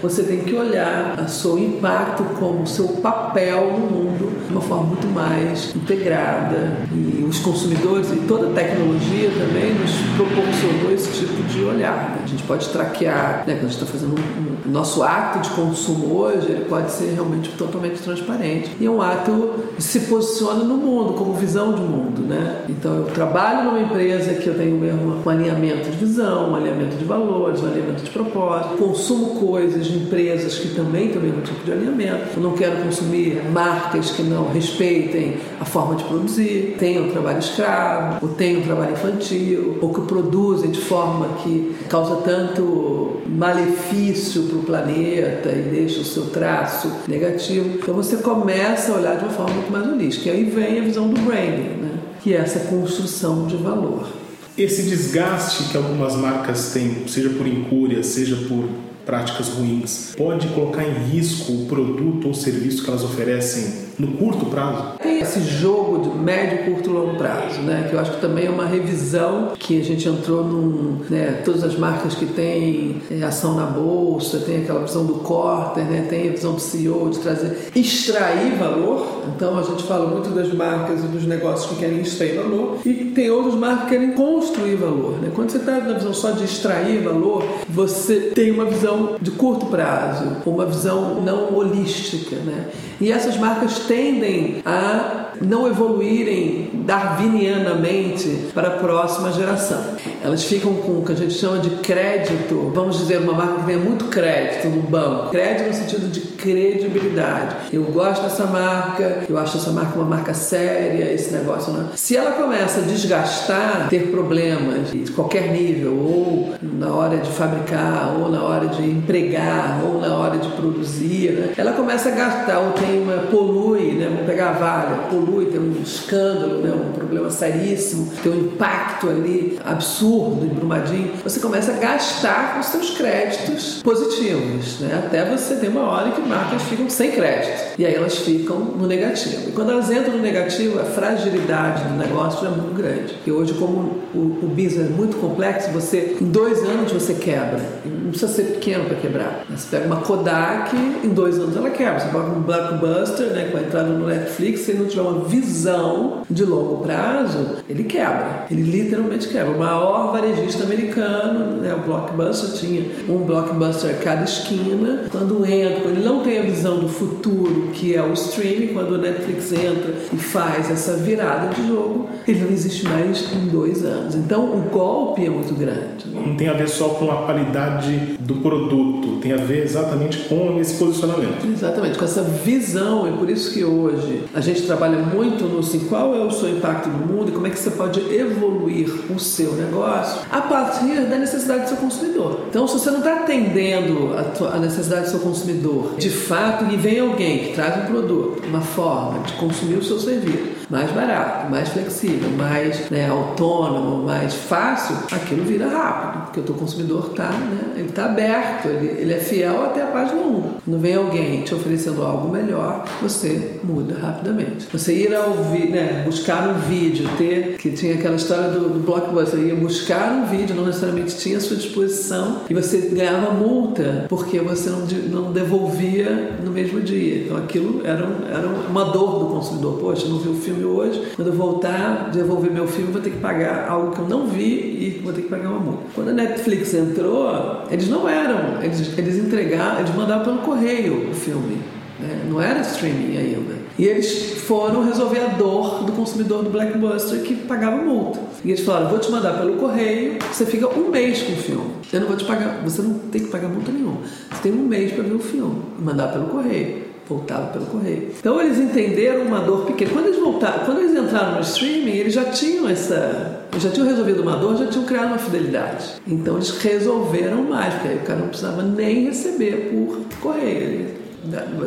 você 0.02 0.22
tem 0.22 0.40
que 0.40 0.54
olhar 0.54 1.18
o 1.18 1.28
seu 1.28 1.58
impacto 1.58 2.22
como 2.38 2.66
seu 2.66 2.88
papel 2.88 3.72
no 3.72 3.78
mundo 3.78 4.38
de 4.46 4.52
uma 4.52 4.60
forma 4.60 4.84
muito 4.84 5.06
mais 5.08 5.74
integrada 5.74 6.78
e 6.92 7.24
os 7.24 7.38
consumidores 7.38 8.10
e 8.12 8.16
toda 8.26 8.48
a 8.48 8.52
tecnologia 8.52 9.30
também 9.30 9.74
nos 9.74 9.92
proporcionou 10.16 10.92
esse 10.92 11.10
tipo 11.12 11.42
de 11.44 11.64
olhar. 11.64 12.18
A 12.22 12.26
gente 12.26 12.42
pode 12.42 12.68
traquear, 12.68 13.44
né? 13.46 13.54
quando 13.54 13.66
a 13.66 13.68
gente 13.68 13.82
está 13.82 13.86
fazendo 13.86 14.14
um, 14.14 14.47
Nosso 14.66 15.02
ato 15.02 15.40
de 15.40 15.50
consumo 15.50 16.16
hoje 16.16 16.46
ele 16.50 16.64
pode 16.64 16.90
ser 16.90 17.12
realmente 17.14 17.50
totalmente 17.50 18.00
transparente 18.02 18.70
e 18.80 18.86
é 18.86 18.90
um 18.90 19.00
ato 19.00 19.50
que 19.76 19.82
se 19.82 20.00
posiciona 20.00 20.64
no 20.64 20.76
mundo 20.76 21.14
como 21.14 21.32
visão 21.34 21.72
de 21.72 21.80
mundo, 21.80 22.22
né? 22.22 22.64
Então 22.68 22.96
eu 22.96 23.04
trabalho 23.06 23.64
numa 23.64 23.80
empresa 23.80 24.34
que 24.34 24.46
eu 24.46 24.54
tenho 24.54 24.76
mesmo 24.76 25.22
um 25.24 25.28
alinhamento 25.28 25.90
de 25.90 25.96
visão, 25.96 26.50
um 26.50 26.56
alinhamento 26.56 26.96
de 26.96 27.04
valores, 27.04 27.62
um 27.62 27.66
alinhamento 27.66 28.02
de 28.02 28.10
propósito, 28.10 28.76
consumo 28.76 29.40
coisas 29.40 29.86
de 29.86 29.98
empresas 29.98 30.58
que 30.58 30.74
também 30.74 31.08
têm 31.08 31.18
o 31.18 31.22
mesmo 31.22 31.42
tipo 31.42 31.64
de 31.64 31.72
alinhamento. 31.72 32.36
Eu 32.36 32.42
não 32.42 32.52
quero 32.52 32.82
consumir 32.82 33.42
marcas 33.52 34.10
que 34.10 34.22
não 34.22 34.48
respeitem 34.48 35.36
a 35.60 35.64
forma 35.64 35.94
de 35.96 36.04
produzir, 36.04 36.76
tenham 36.78 37.08
trabalho 37.08 37.38
escravo, 37.38 38.26
ou 38.26 38.34
tenham 38.34 38.62
trabalho 38.62 38.92
infantil, 38.92 39.78
ou 39.80 39.92
que 39.92 40.00
produzem 40.02 40.70
de 40.70 40.80
forma 40.80 41.28
que 41.42 41.76
causa 41.88 42.16
tanto 42.16 43.20
malefício 43.26 44.47
para 44.48 44.58
o 44.58 44.62
planeta 44.62 45.50
e 45.50 45.62
deixa 45.70 46.00
o 46.00 46.04
seu 46.04 46.26
traço 46.26 46.90
negativo. 47.06 47.78
Então 47.80 47.94
você 47.94 48.16
começa 48.16 48.92
a 48.92 48.96
olhar 48.96 49.16
de 49.16 49.24
uma 49.24 49.32
forma 49.32 49.54
muito 49.54 49.70
mais 49.70 49.86
holística. 49.86 50.28
E 50.28 50.32
aí 50.32 50.44
vem 50.44 50.78
a 50.78 50.82
visão 50.82 51.08
do 51.08 51.20
branding, 51.20 51.80
né? 51.80 51.90
que 52.22 52.34
é 52.34 52.38
essa 52.38 52.60
construção 52.60 53.46
de 53.46 53.56
valor. 53.56 54.08
Esse 54.56 54.82
desgaste 54.82 55.64
que 55.70 55.76
algumas 55.76 56.16
marcas 56.16 56.72
têm, 56.72 57.06
seja 57.06 57.30
por 57.30 57.46
incúria, 57.46 58.02
seja 58.02 58.36
por 58.48 58.68
práticas 59.06 59.48
ruins, 59.48 60.14
pode 60.16 60.48
colocar 60.48 60.84
em 60.84 60.92
risco 60.92 61.50
o 61.50 61.66
produto 61.66 62.28
ou 62.28 62.34
serviço 62.34 62.84
que 62.84 62.90
elas 62.90 63.02
oferecem 63.02 63.88
no 63.98 64.08
curto 64.18 64.44
prazo? 64.46 64.97
Esse 65.20 65.40
jogo 65.40 65.98
de 65.98 66.18
médio, 66.18 66.64
curto 66.64 66.90
e 66.90 66.92
longo 66.92 67.16
prazo, 67.16 67.60
né? 67.60 67.86
Que 67.88 67.94
eu 67.94 68.00
acho 68.00 68.12
que 68.12 68.20
também 68.20 68.46
é 68.46 68.50
uma 68.50 68.66
revisão 68.66 69.52
que 69.58 69.80
a 69.80 69.84
gente 69.84 70.08
entrou 70.08 70.44
num. 70.44 70.98
Né, 71.08 71.42
todas 71.44 71.64
as 71.64 71.76
marcas 71.76 72.14
que 72.14 72.26
têm 72.26 73.00
é, 73.10 73.22
ação 73.22 73.54
na 73.54 73.66
bolsa, 73.66 74.38
tem 74.40 74.62
aquela 74.62 74.80
visão 74.80 75.04
do 75.06 75.14
corter, 75.14 75.84
né? 75.84 76.06
Tem 76.08 76.28
a 76.28 76.32
visão 76.32 76.54
do 76.54 76.60
CEO 76.60 77.10
de 77.10 77.18
trazer, 77.18 77.70
extrair 77.74 78.54
valor. 78.56 79.22
Então 79.34 79.58
a 79.58 79.62
gente 79.62 79.82
fala 79.84 80.06
muito 80.06 80.30
das 80.30 80.52
marcas 80.52 81.04
e 81.04 81.06
dos 81.06 81.24
negócios 81.24 81.70
que 81.70 81.80
querem 81.80 82.00
extrair 82.00 82.36
valor. 82.36 82.78
E 82.84 82.92
tem 83.14 83.30
outras 83.30 83.54
marcas 83.54 83.84
que 83.84 83.90
querem 83.90 84.12
construir 84.12 84.76
valor. 84.76 85.18
Né? 85.20 85.30
Quando 85.34 85.50
você 85.50 85.58
está 85.58 85.72
na 85.72 85.94
visão 85.94 86.12
só 86.12 86.30
de 86.30 86.44
extrair 86.44 87.02
valor, 87.02 87.44
você 87.68 88.32
tem 88.34 88.50
uma 88.50 88.64
visão 88.64 89.16
de 89.20 89.30
curto 89.30 89.66
prazo, 89.66 90.24
uma 90.46 90.66
visão 90.66 91.20
não 91.22 91.54
holística, 91.56 92.36
né? 92.36 92.68
E 93.00 93.12
essas 93.12 93.36
marcas 93.36 93.80
tendem 93.80 94.60
a 94.64 95.07
não 95.40 95.66
evoluírem 95.66 96.70
darwinianamente 96.84 98.48
para 98.54 98.68
a 98.68 98.70
próxima 98.72 99.32
geração. 99.32 99.82
Elas 100.22 100.44
ficam 100.44 100.74
com 100.74 100.98
o 100.98 101.04
que 101.04 101.12
a 101.12 101.14
gente 101.14 101.34
chama 101.34 101.58
de 101.58 101.70
crédito, 101.82 102.72
vamos 102.74 102.98
dizer, 102.98 103.18
uma 103.18 103.32
marca 103.32 103.60
que 103.60 103.66
tenha 103.66 103.78
muito 103.78 104.06
crédito 104.06 104.68
no 104.68 104.82
banco. 104.82 105.30
Crédito 105.30 105.68
no 105.68 105.74
sentido 105.74 106.10
de 106.10 106.20
credibilidade. 106.20 107.56
Eu 107.72 107.84
gosto 107.84 108.22
dessa 108.22 108.46
marca, 108.46 109.24
eu 109.28 109.36
acho 109.38 109.58
essa 109.58 109.70
marca 109.70 109.98
uma 109.98 110.08
marca 110.08 110.34
séria, 110.34 111.12
esse 111.12 111.32
negócio 111.32 111.72
não. 111.72 111.90
Se 111.94 112.16
ela 112.16 112.32
começa 112.32 112.80
a 112.80 112.82
desgastar, 112.82 113.88
ter 113.88 114.10
problemas 114.10 114.90
de 114.90 115.10
qualquer 115.12 115.50
nível, 115.52 115.92
ou 115.92 116.54
na 116.62 116.92
hora 116.94 117.18
de 117.18 117.30
fabricar, 117.30 118.16
ou 118.18 118.30
na 118.30 118.42
hora 118.42 118.66
de 118.68 118.82
empregar, 118.82 119.80
ou 119.84 120.00
na 120.00 120.14
hora 120.16 120.38
de 120.38 120.48
produzir, 120.50 121.32
né? 121.32 121.52
ela 121.56 121.72
começa 121.72 122.08
a 122.08 122.12
gastar, 122.12 122.58
ou 122.58 122.72
tem 122.72 123.02
uma 123.02 123.18
polui, 123.30 123.92
né? 123.92 124.06
vamos 124.08 124.26
pegar 124.26 124.50
a 124.50 124.52
Vale, 124.52 124.94
polui, 125.18 125.46
tem 125.46 125.60
um 125.60 125.82
escândalo, 125.82 126.60
né? 126.62 126.72
um 126.72 126.92
problema 126.92 127.30
seríssimo, 127.30 128.10
tem 128.22 128.32
um 128.32 128.38
impacto 128.46 129.08
ali 129.08 129.58
absurdo 129.64 130.44
em 130.44 130.48
Brumadinho, 130.48 131.12
você 131.22 131.40
começa 131.40 131.72
a 131.72 131.76
gastar 131.76 132.54
com 132.54 132.62
seus 132.62 132.90
créditos 132.90 133.80
positivos, 133.82 134.80
né? 134.80 135.02
até 135.04 135.24
você 135.24 135.56
ter 135.56 135.68
uma 135.68 135.82
hora 135.82 136.10
que 136.12 136.20
marcas 136.20 136.62
ficam 136.62 136.88
sem 136.88 137.10
crédito. 137.10 137.78
E 137.78 137.86
aí 137.86 137.94
elas 137.94 138.16
ficam 138.18 138.58
no 138.58 138.86
negativo. 138.86 139.48
E 139.48 139.52
quando 139.52 139.70
elas 139.70 139.90
entram 139.90 140.14
no 140.14 140.22
negativo, 140.22 140.80
a 140.80 140.84
fragilidade 140.84 141.84
do 141.84 141.94
negócio 141.94 142.46
é 142.46 142.50
muito 142.50 142.74
grande. 142.74 143.14
E 143.26 143.30
hoje, 143.30 143.54
como 143.54 143.98
o, 144.14 144.38
o 144.42 144.48
business 144.48 144.86
é 144.86 144.90
muito 144.90 145.16
complexo, 145.18 145.70
você 145.70 146.16
em 146.20 146.24
dois 146.26 146.62
anos 146.64 146.90
você 146.90 147.14
quebra. 147.14 147.60
Não 147.84 148.10
precisa 148.10 148.32
ser 148.32 148.42
pequeno 148.54 148.84
para 148.84 148.96
quebrar. 148.96 149.44
Você 149.50 149.68
pega 149.70 149.86
uma 149.86 150.00
Kodak, 150.00 150.74
em 150.76 151.08
dois 151.10 151.38
anos 151.38 151.56
ela 151.56 151.70
quebra. 151.70 152.00
Você 152.00 152.06
pega 152.06 152.18
um 152.18 152.40
blockbuster, 152.40 153.26
né, 153.28 153.48
com 153.50 153.58
a 153.58 153.60
entrada 153.60 153.88
no 153.88 154.06
Netflix, 154.06 154.60
se 154.60 154.74
não 154.74 154.86
tiver 154.86 155.02
uma 155.08 155.24
visão 155.24 156.22
de 156.28 156.44
longo 156.44 156.82
prazo, 156.82 157.56
ele 157.68 157.84
quebra. 157.84 158.46
Ele 158.50 158.62
literalmente 158.62 159.28
quebra. 159.28 159.52
O 159.52 159.58
maior 159.58 160.12
varejista 160.12 160.64
americano, 160.64 161.56
né, 161.60 161.74
o 161.74 161.80
Blockbuster, 161.86 162.58
tinha 162.58 162.84
um 163.08 163.18
blockbuster 163.18 163.90
a 163.90 163.94
cada 163.94 164.24
esquina. 164.24 165.04
Quando 165.10 165.44
entra, 165.46 165.88
ele 165.90 166.04
não 166.04 166.20
tem 166.20 166.38
a 166.38 166.42
visão 166.42 166.78
do 166.78 166.88
futuro, 166.88 167.68
que 167.72 167.94
é 167.94 168.02
o 168.02 168.12
streaming, 168.12 168.68
quando 168.68 168.92
o 168.92 168.98
Netflix 168.98 169.52
entra 169.52 169.94
e 170.12 170.16
faz 170.16 170.70
essa 170.70 170.94
virada 170.94 171.54
de 171.54 171.66
jogo, 171.68 172.08
ele 172.26 172.40
não 172.40 172.50
existe 172.50 172.84
mais 172.86 173.24
em 173.32 173.48
dois 173.48 173.84
anos. 173.84 174.14
Então 174.14 174.44
o 174.44 174.60
golpe 174.70 175.24
é 175.24 175.30
muito 175.30 175.54
grande. 175.54 176.08
Não 176.12 176.36
tem 176.36 176.48
a 176.48 176.52
ver 176.52 176.68
só 176.68 176.88
com 176.90 177.10
a 177.10 177.22
qualidade 177.24 178.16
do 178.20 178.36
produto, 178.36 179.18
tem 179.20 179.32
a 179.32 179.36
ver 179.36 179.64
exatamente 179.64 180.18
com 180.28 180.58
esse 180.60 180.74
posicionamento. 180.74 181.46
Exatamente, 181.46 181.98
com 181.98 182.04
essa 182.04 182.22
visão, 182.22 183.08
e 183.08 183.12
por 183.12 183.30
isso 183.30 183.52
que 183.52 183.64
hoje 183.64 184.24
a 184.34 184.40
gente 184.40 184.62
trabalha 184.62 184.97
muito 184.98 185.44
no 185.44 185.60
assim, 185.60 185.80
qual 185.80 186.14
é 186.14 186.20
o 186.20 186.30
seu 186.30 186.50
impacto 186.50 186.88
no 186.88 187.06
mundo 187.06 187.30
e 187.30 187.32
como 187.32 187.46
é 187.46 187.50
que 187.50 187.58
você 187.58 187.70
pode 187.70 188.00
evoluir 188.14 188.88
o 189.10 189.18
seu 189.18 189.52
negócio 189.54 190.20
a 190.30 190.40
partir 190.40 191.06
da 191.06 191.16
necessidade 191.16 191.62
do 191.62 191.68
seu 191.68 191.76
consumidor. 191.76 192.40
Então, 192.48 192.66
se 192.66 192.78
você 192.78 192.90
não 192.90 192.98
está 192.98 193.14
atendendo 193.14 194.10
a, 194.14 194.54
a 194.54 194.58
necessidade 194.58 195.06
do 195.06 195.10
seu 195.10 195.20
consumidor 195.20 195.94
de 195.96 196.10
fato 196.10 196.64
e 196.72 196.76
vem 196.76 197.00
alguém 197.00 197.38
que 197.38 197.52
traz 197.54 197.84
um 197.84 197.86
produto, 197.86 198.42
uma 198.46 198.60
forma 198.60 199.20
de 199.20 199.32
consumir 199.34 199.76
o 199.76 199.84
seu 199.84 199.98
serviço 199.98 200.57
mais 200.70 200.90
barato, 200.90 201.50
mais 201.50 201.68
flexível, 201.68 202.30
mais 202.30 202.90
né, 202.90 203.08
autônomo, 203.08 204.04
mais 204.04 204.34
fácil, 204.34 204.96
aquilo 205.10 205.44
vira 205.44 205.68
rápido, 205.68 206.24
porque 206.24 206.40
o 206.40 206.42
teu 206.42 206.54
consumidor 206.54 207.08
está 207.10 207.30
né, 207.30 207.68
ele 207.76 207.88
tá 207.88 208.06
aberto, 208.06 208.68
ele, 208.68 209.00
ele 209.00 209.12
é 209.14 209.18
fiel 209.18 209.64
até 209.64 209.82
a 209.82 209.86
página 209.86 210.20
1. 210.20 210.42
Quando 210.64 210.80
vem 210.80 210.94
alguém 210.94 211.42
te 211.42 211.54
oferecendo 211.54 212.02
algo 212.02 212.30
melhor, 212.30 212.84
você 213.00 213.58
muda 213.64 213.96
rapidamente. 213.98 214.66
Você 214.72 214.92
ir 214.92 215.14
ao 215.14 215.30
né, 215.30 216.02
buscar 216.04 216.48
um 216.48 216.54
vídeo, 216.54 217.08
ter 217.16 217.56
que 217.56 217.70
tinha 217.70 217.94
aquela 217.94 218.16
história 218.16 218.50
do, 218.50 218.68
do 218.68 218.80
blockbuster, 218.80 219.40
ia 219.40 219.54
buscar 219.54 220.12
um 220.12 220.26
vídeo, 220.26 220.54
não 220.54 220.66
necessariamente 220.66 221.16
tinha 221.16 221.38
à 221.38 221.40
sua 221.40 221.56
disposição 221.56 222.42
e 222.48 222.54
você 222.54 222.78
ganhava 222.92 223.32
multa 223.32 224.06
porque 224.08 224.38
você 224.40 224.70
não, 224.70 224.86
não 225.10 225.32
devolvia 225.32 226.36
no 226.44 226.50
mesmo 226.50 226.80
dia. 226.80 227.24
Então 227.24 227.36
aquilo 227.36 227.80
era, 227.84 228.06
um, 228.06 228.28
era 228.28 228.46
uma 228.46 228.84
dor 228.84 229.20
do 229.20 229.26
consumidor. 229.26 229.78
Poxa, 229.78 230.06
não 230.08 230.18
vi 230.18 230.28
o 230.28 230.34
filme 230.34 230.57
hoje, 230.64 231.12
quando 231.16 231.28
eu 231.28 231.34
voltar, 231.34 232.10
devolver 232.10 232.50
meu 232.50 232.66
filme, 232.66 232.92
vou 232.92 233.00
ter 233.00 233.10
que 233.10 233.18
pagar 233.18 233.68
algo 233.68 233.92
que 233.92 234.00
eu 234.00 234.08
não 234.08 234.26
vi 234.26 234.44
e 234.44 235.00
vou 235.02 235.12
ter 235.12 235.22
que 235.22 235.28
pagar 235.28 235.50
uma 235.50 235.60
multa. 235.60 235.82
Quando 235.94 236.08
a 236.08 236.12
Netflix 236.12 236.74
entrou, 236.74 237.64
eles 237.70 237.88
não 237.88 238.08
eram, 238.08 238.62
eles, 238.62 238.96
eles 238.96 239.16
entregaram, 239.16 239.80
eles 239.80 239.94
mandavam 239.94 240.24
pelo 240.24 240.38
correio 240.38 241.10
o 241.10 241.14
filme. 241.14 241.58
Né? 241.98 242.26
Não 242.28 242.40
era 242.40 242.60
streaming 242.60 243.16
ainda. 243.16 243.58
E 243.78 243.84
eles 243.84 244.38
foram 244.40 244.84
resolver 244.84 245.20
a 245.20 245.28
dor 245.28 245.84
do 245.84 245.92
consumidor 245.92 246.42
do 246.42 246.50
Blackbuster 246.50 247.22
que 247.22 247.34
pagava 247.34 247.76
multa. 247.76 248.18
E 248.44 248.50
eles 248.50 248.64
falaram: 248.64 248.88
vou 248.88 248.98
te 248.98 249.10
mandar 249.10 249.38
pelo 249.38 249.54
correio, 249.54 250.18
você 250.32 250.46
fica 250.46 250.68
um 250.68 250.90
mês 250.90 251.22
com 251.22 251.32
o 251.32 251.36
filme. 251.36 251.70
Eu 251.92 252.00
não 252.00 252.08
vou 252.08 252.16
te 252.16 252.24
pagar, 252.24 252.60
você 252.64 252.82
não 252.82 252.94
tem 252.94 253.22
que 253.22 253.28
pagar 253.28 253.48
multa 253.48 253.70
nenhuma. 253.70 253.98
Você 254.30 254.42
tem 254.42 254.52
um 254.52 254.66
mês 254.66 254.92
para 254.92 255.02
ver 255.04 255.14
o 255.14 255.20
filme 255.20 255.62
mandar 255.78 256.08
pelo 256.08 256.26
correio 256.26 256.87
voltava 257.08 257.48
pelo 257.48 257.66
correio. 257.66 258.10
Então 258.18 258.40
eles 258.40 258.58
entenderam 258.58 259.22
uma 259.22 259.40
dor 259.40 259.64
pequena. 259.66 259.90
Quando 259.92 260.06
eles 260.06 260.20
voltaram, 260.20 260.64
quando 260.64 260.78
eles 260.78 260.96
entraram 260.96 261.36
no 261.36 261.40
streaming, 261.40 261.92
eles 261.92 262.14
já 262.14 262.24
tinham 262.26 262.68
essa, 262.68 263.40
já 263.58 263.70
tinham 263.70 263.86
resolvido 263.86 264.22
uma 264.22 264.36
dor, 264.36 264.56
já 264.56 264.66
tinham 264.66 264.84
criado 264.84 265.08
uma 265.08 265.18
fidelidade. 265.18 265.94
Então 266.06 266.34
eles 266.34 266.50
resolveram 266.58 267.42
mais, 267.44 267.74
porque 267.74 267.88
aí 267.88 267.96
o 267.96 268.00
cara 268.00 268.18
não 268.20 268.28
precisava 268.28 268.62
nem 268.62 269.04
receber 269.04 269.70
por 269.70 270.20
correio 270.20 270.98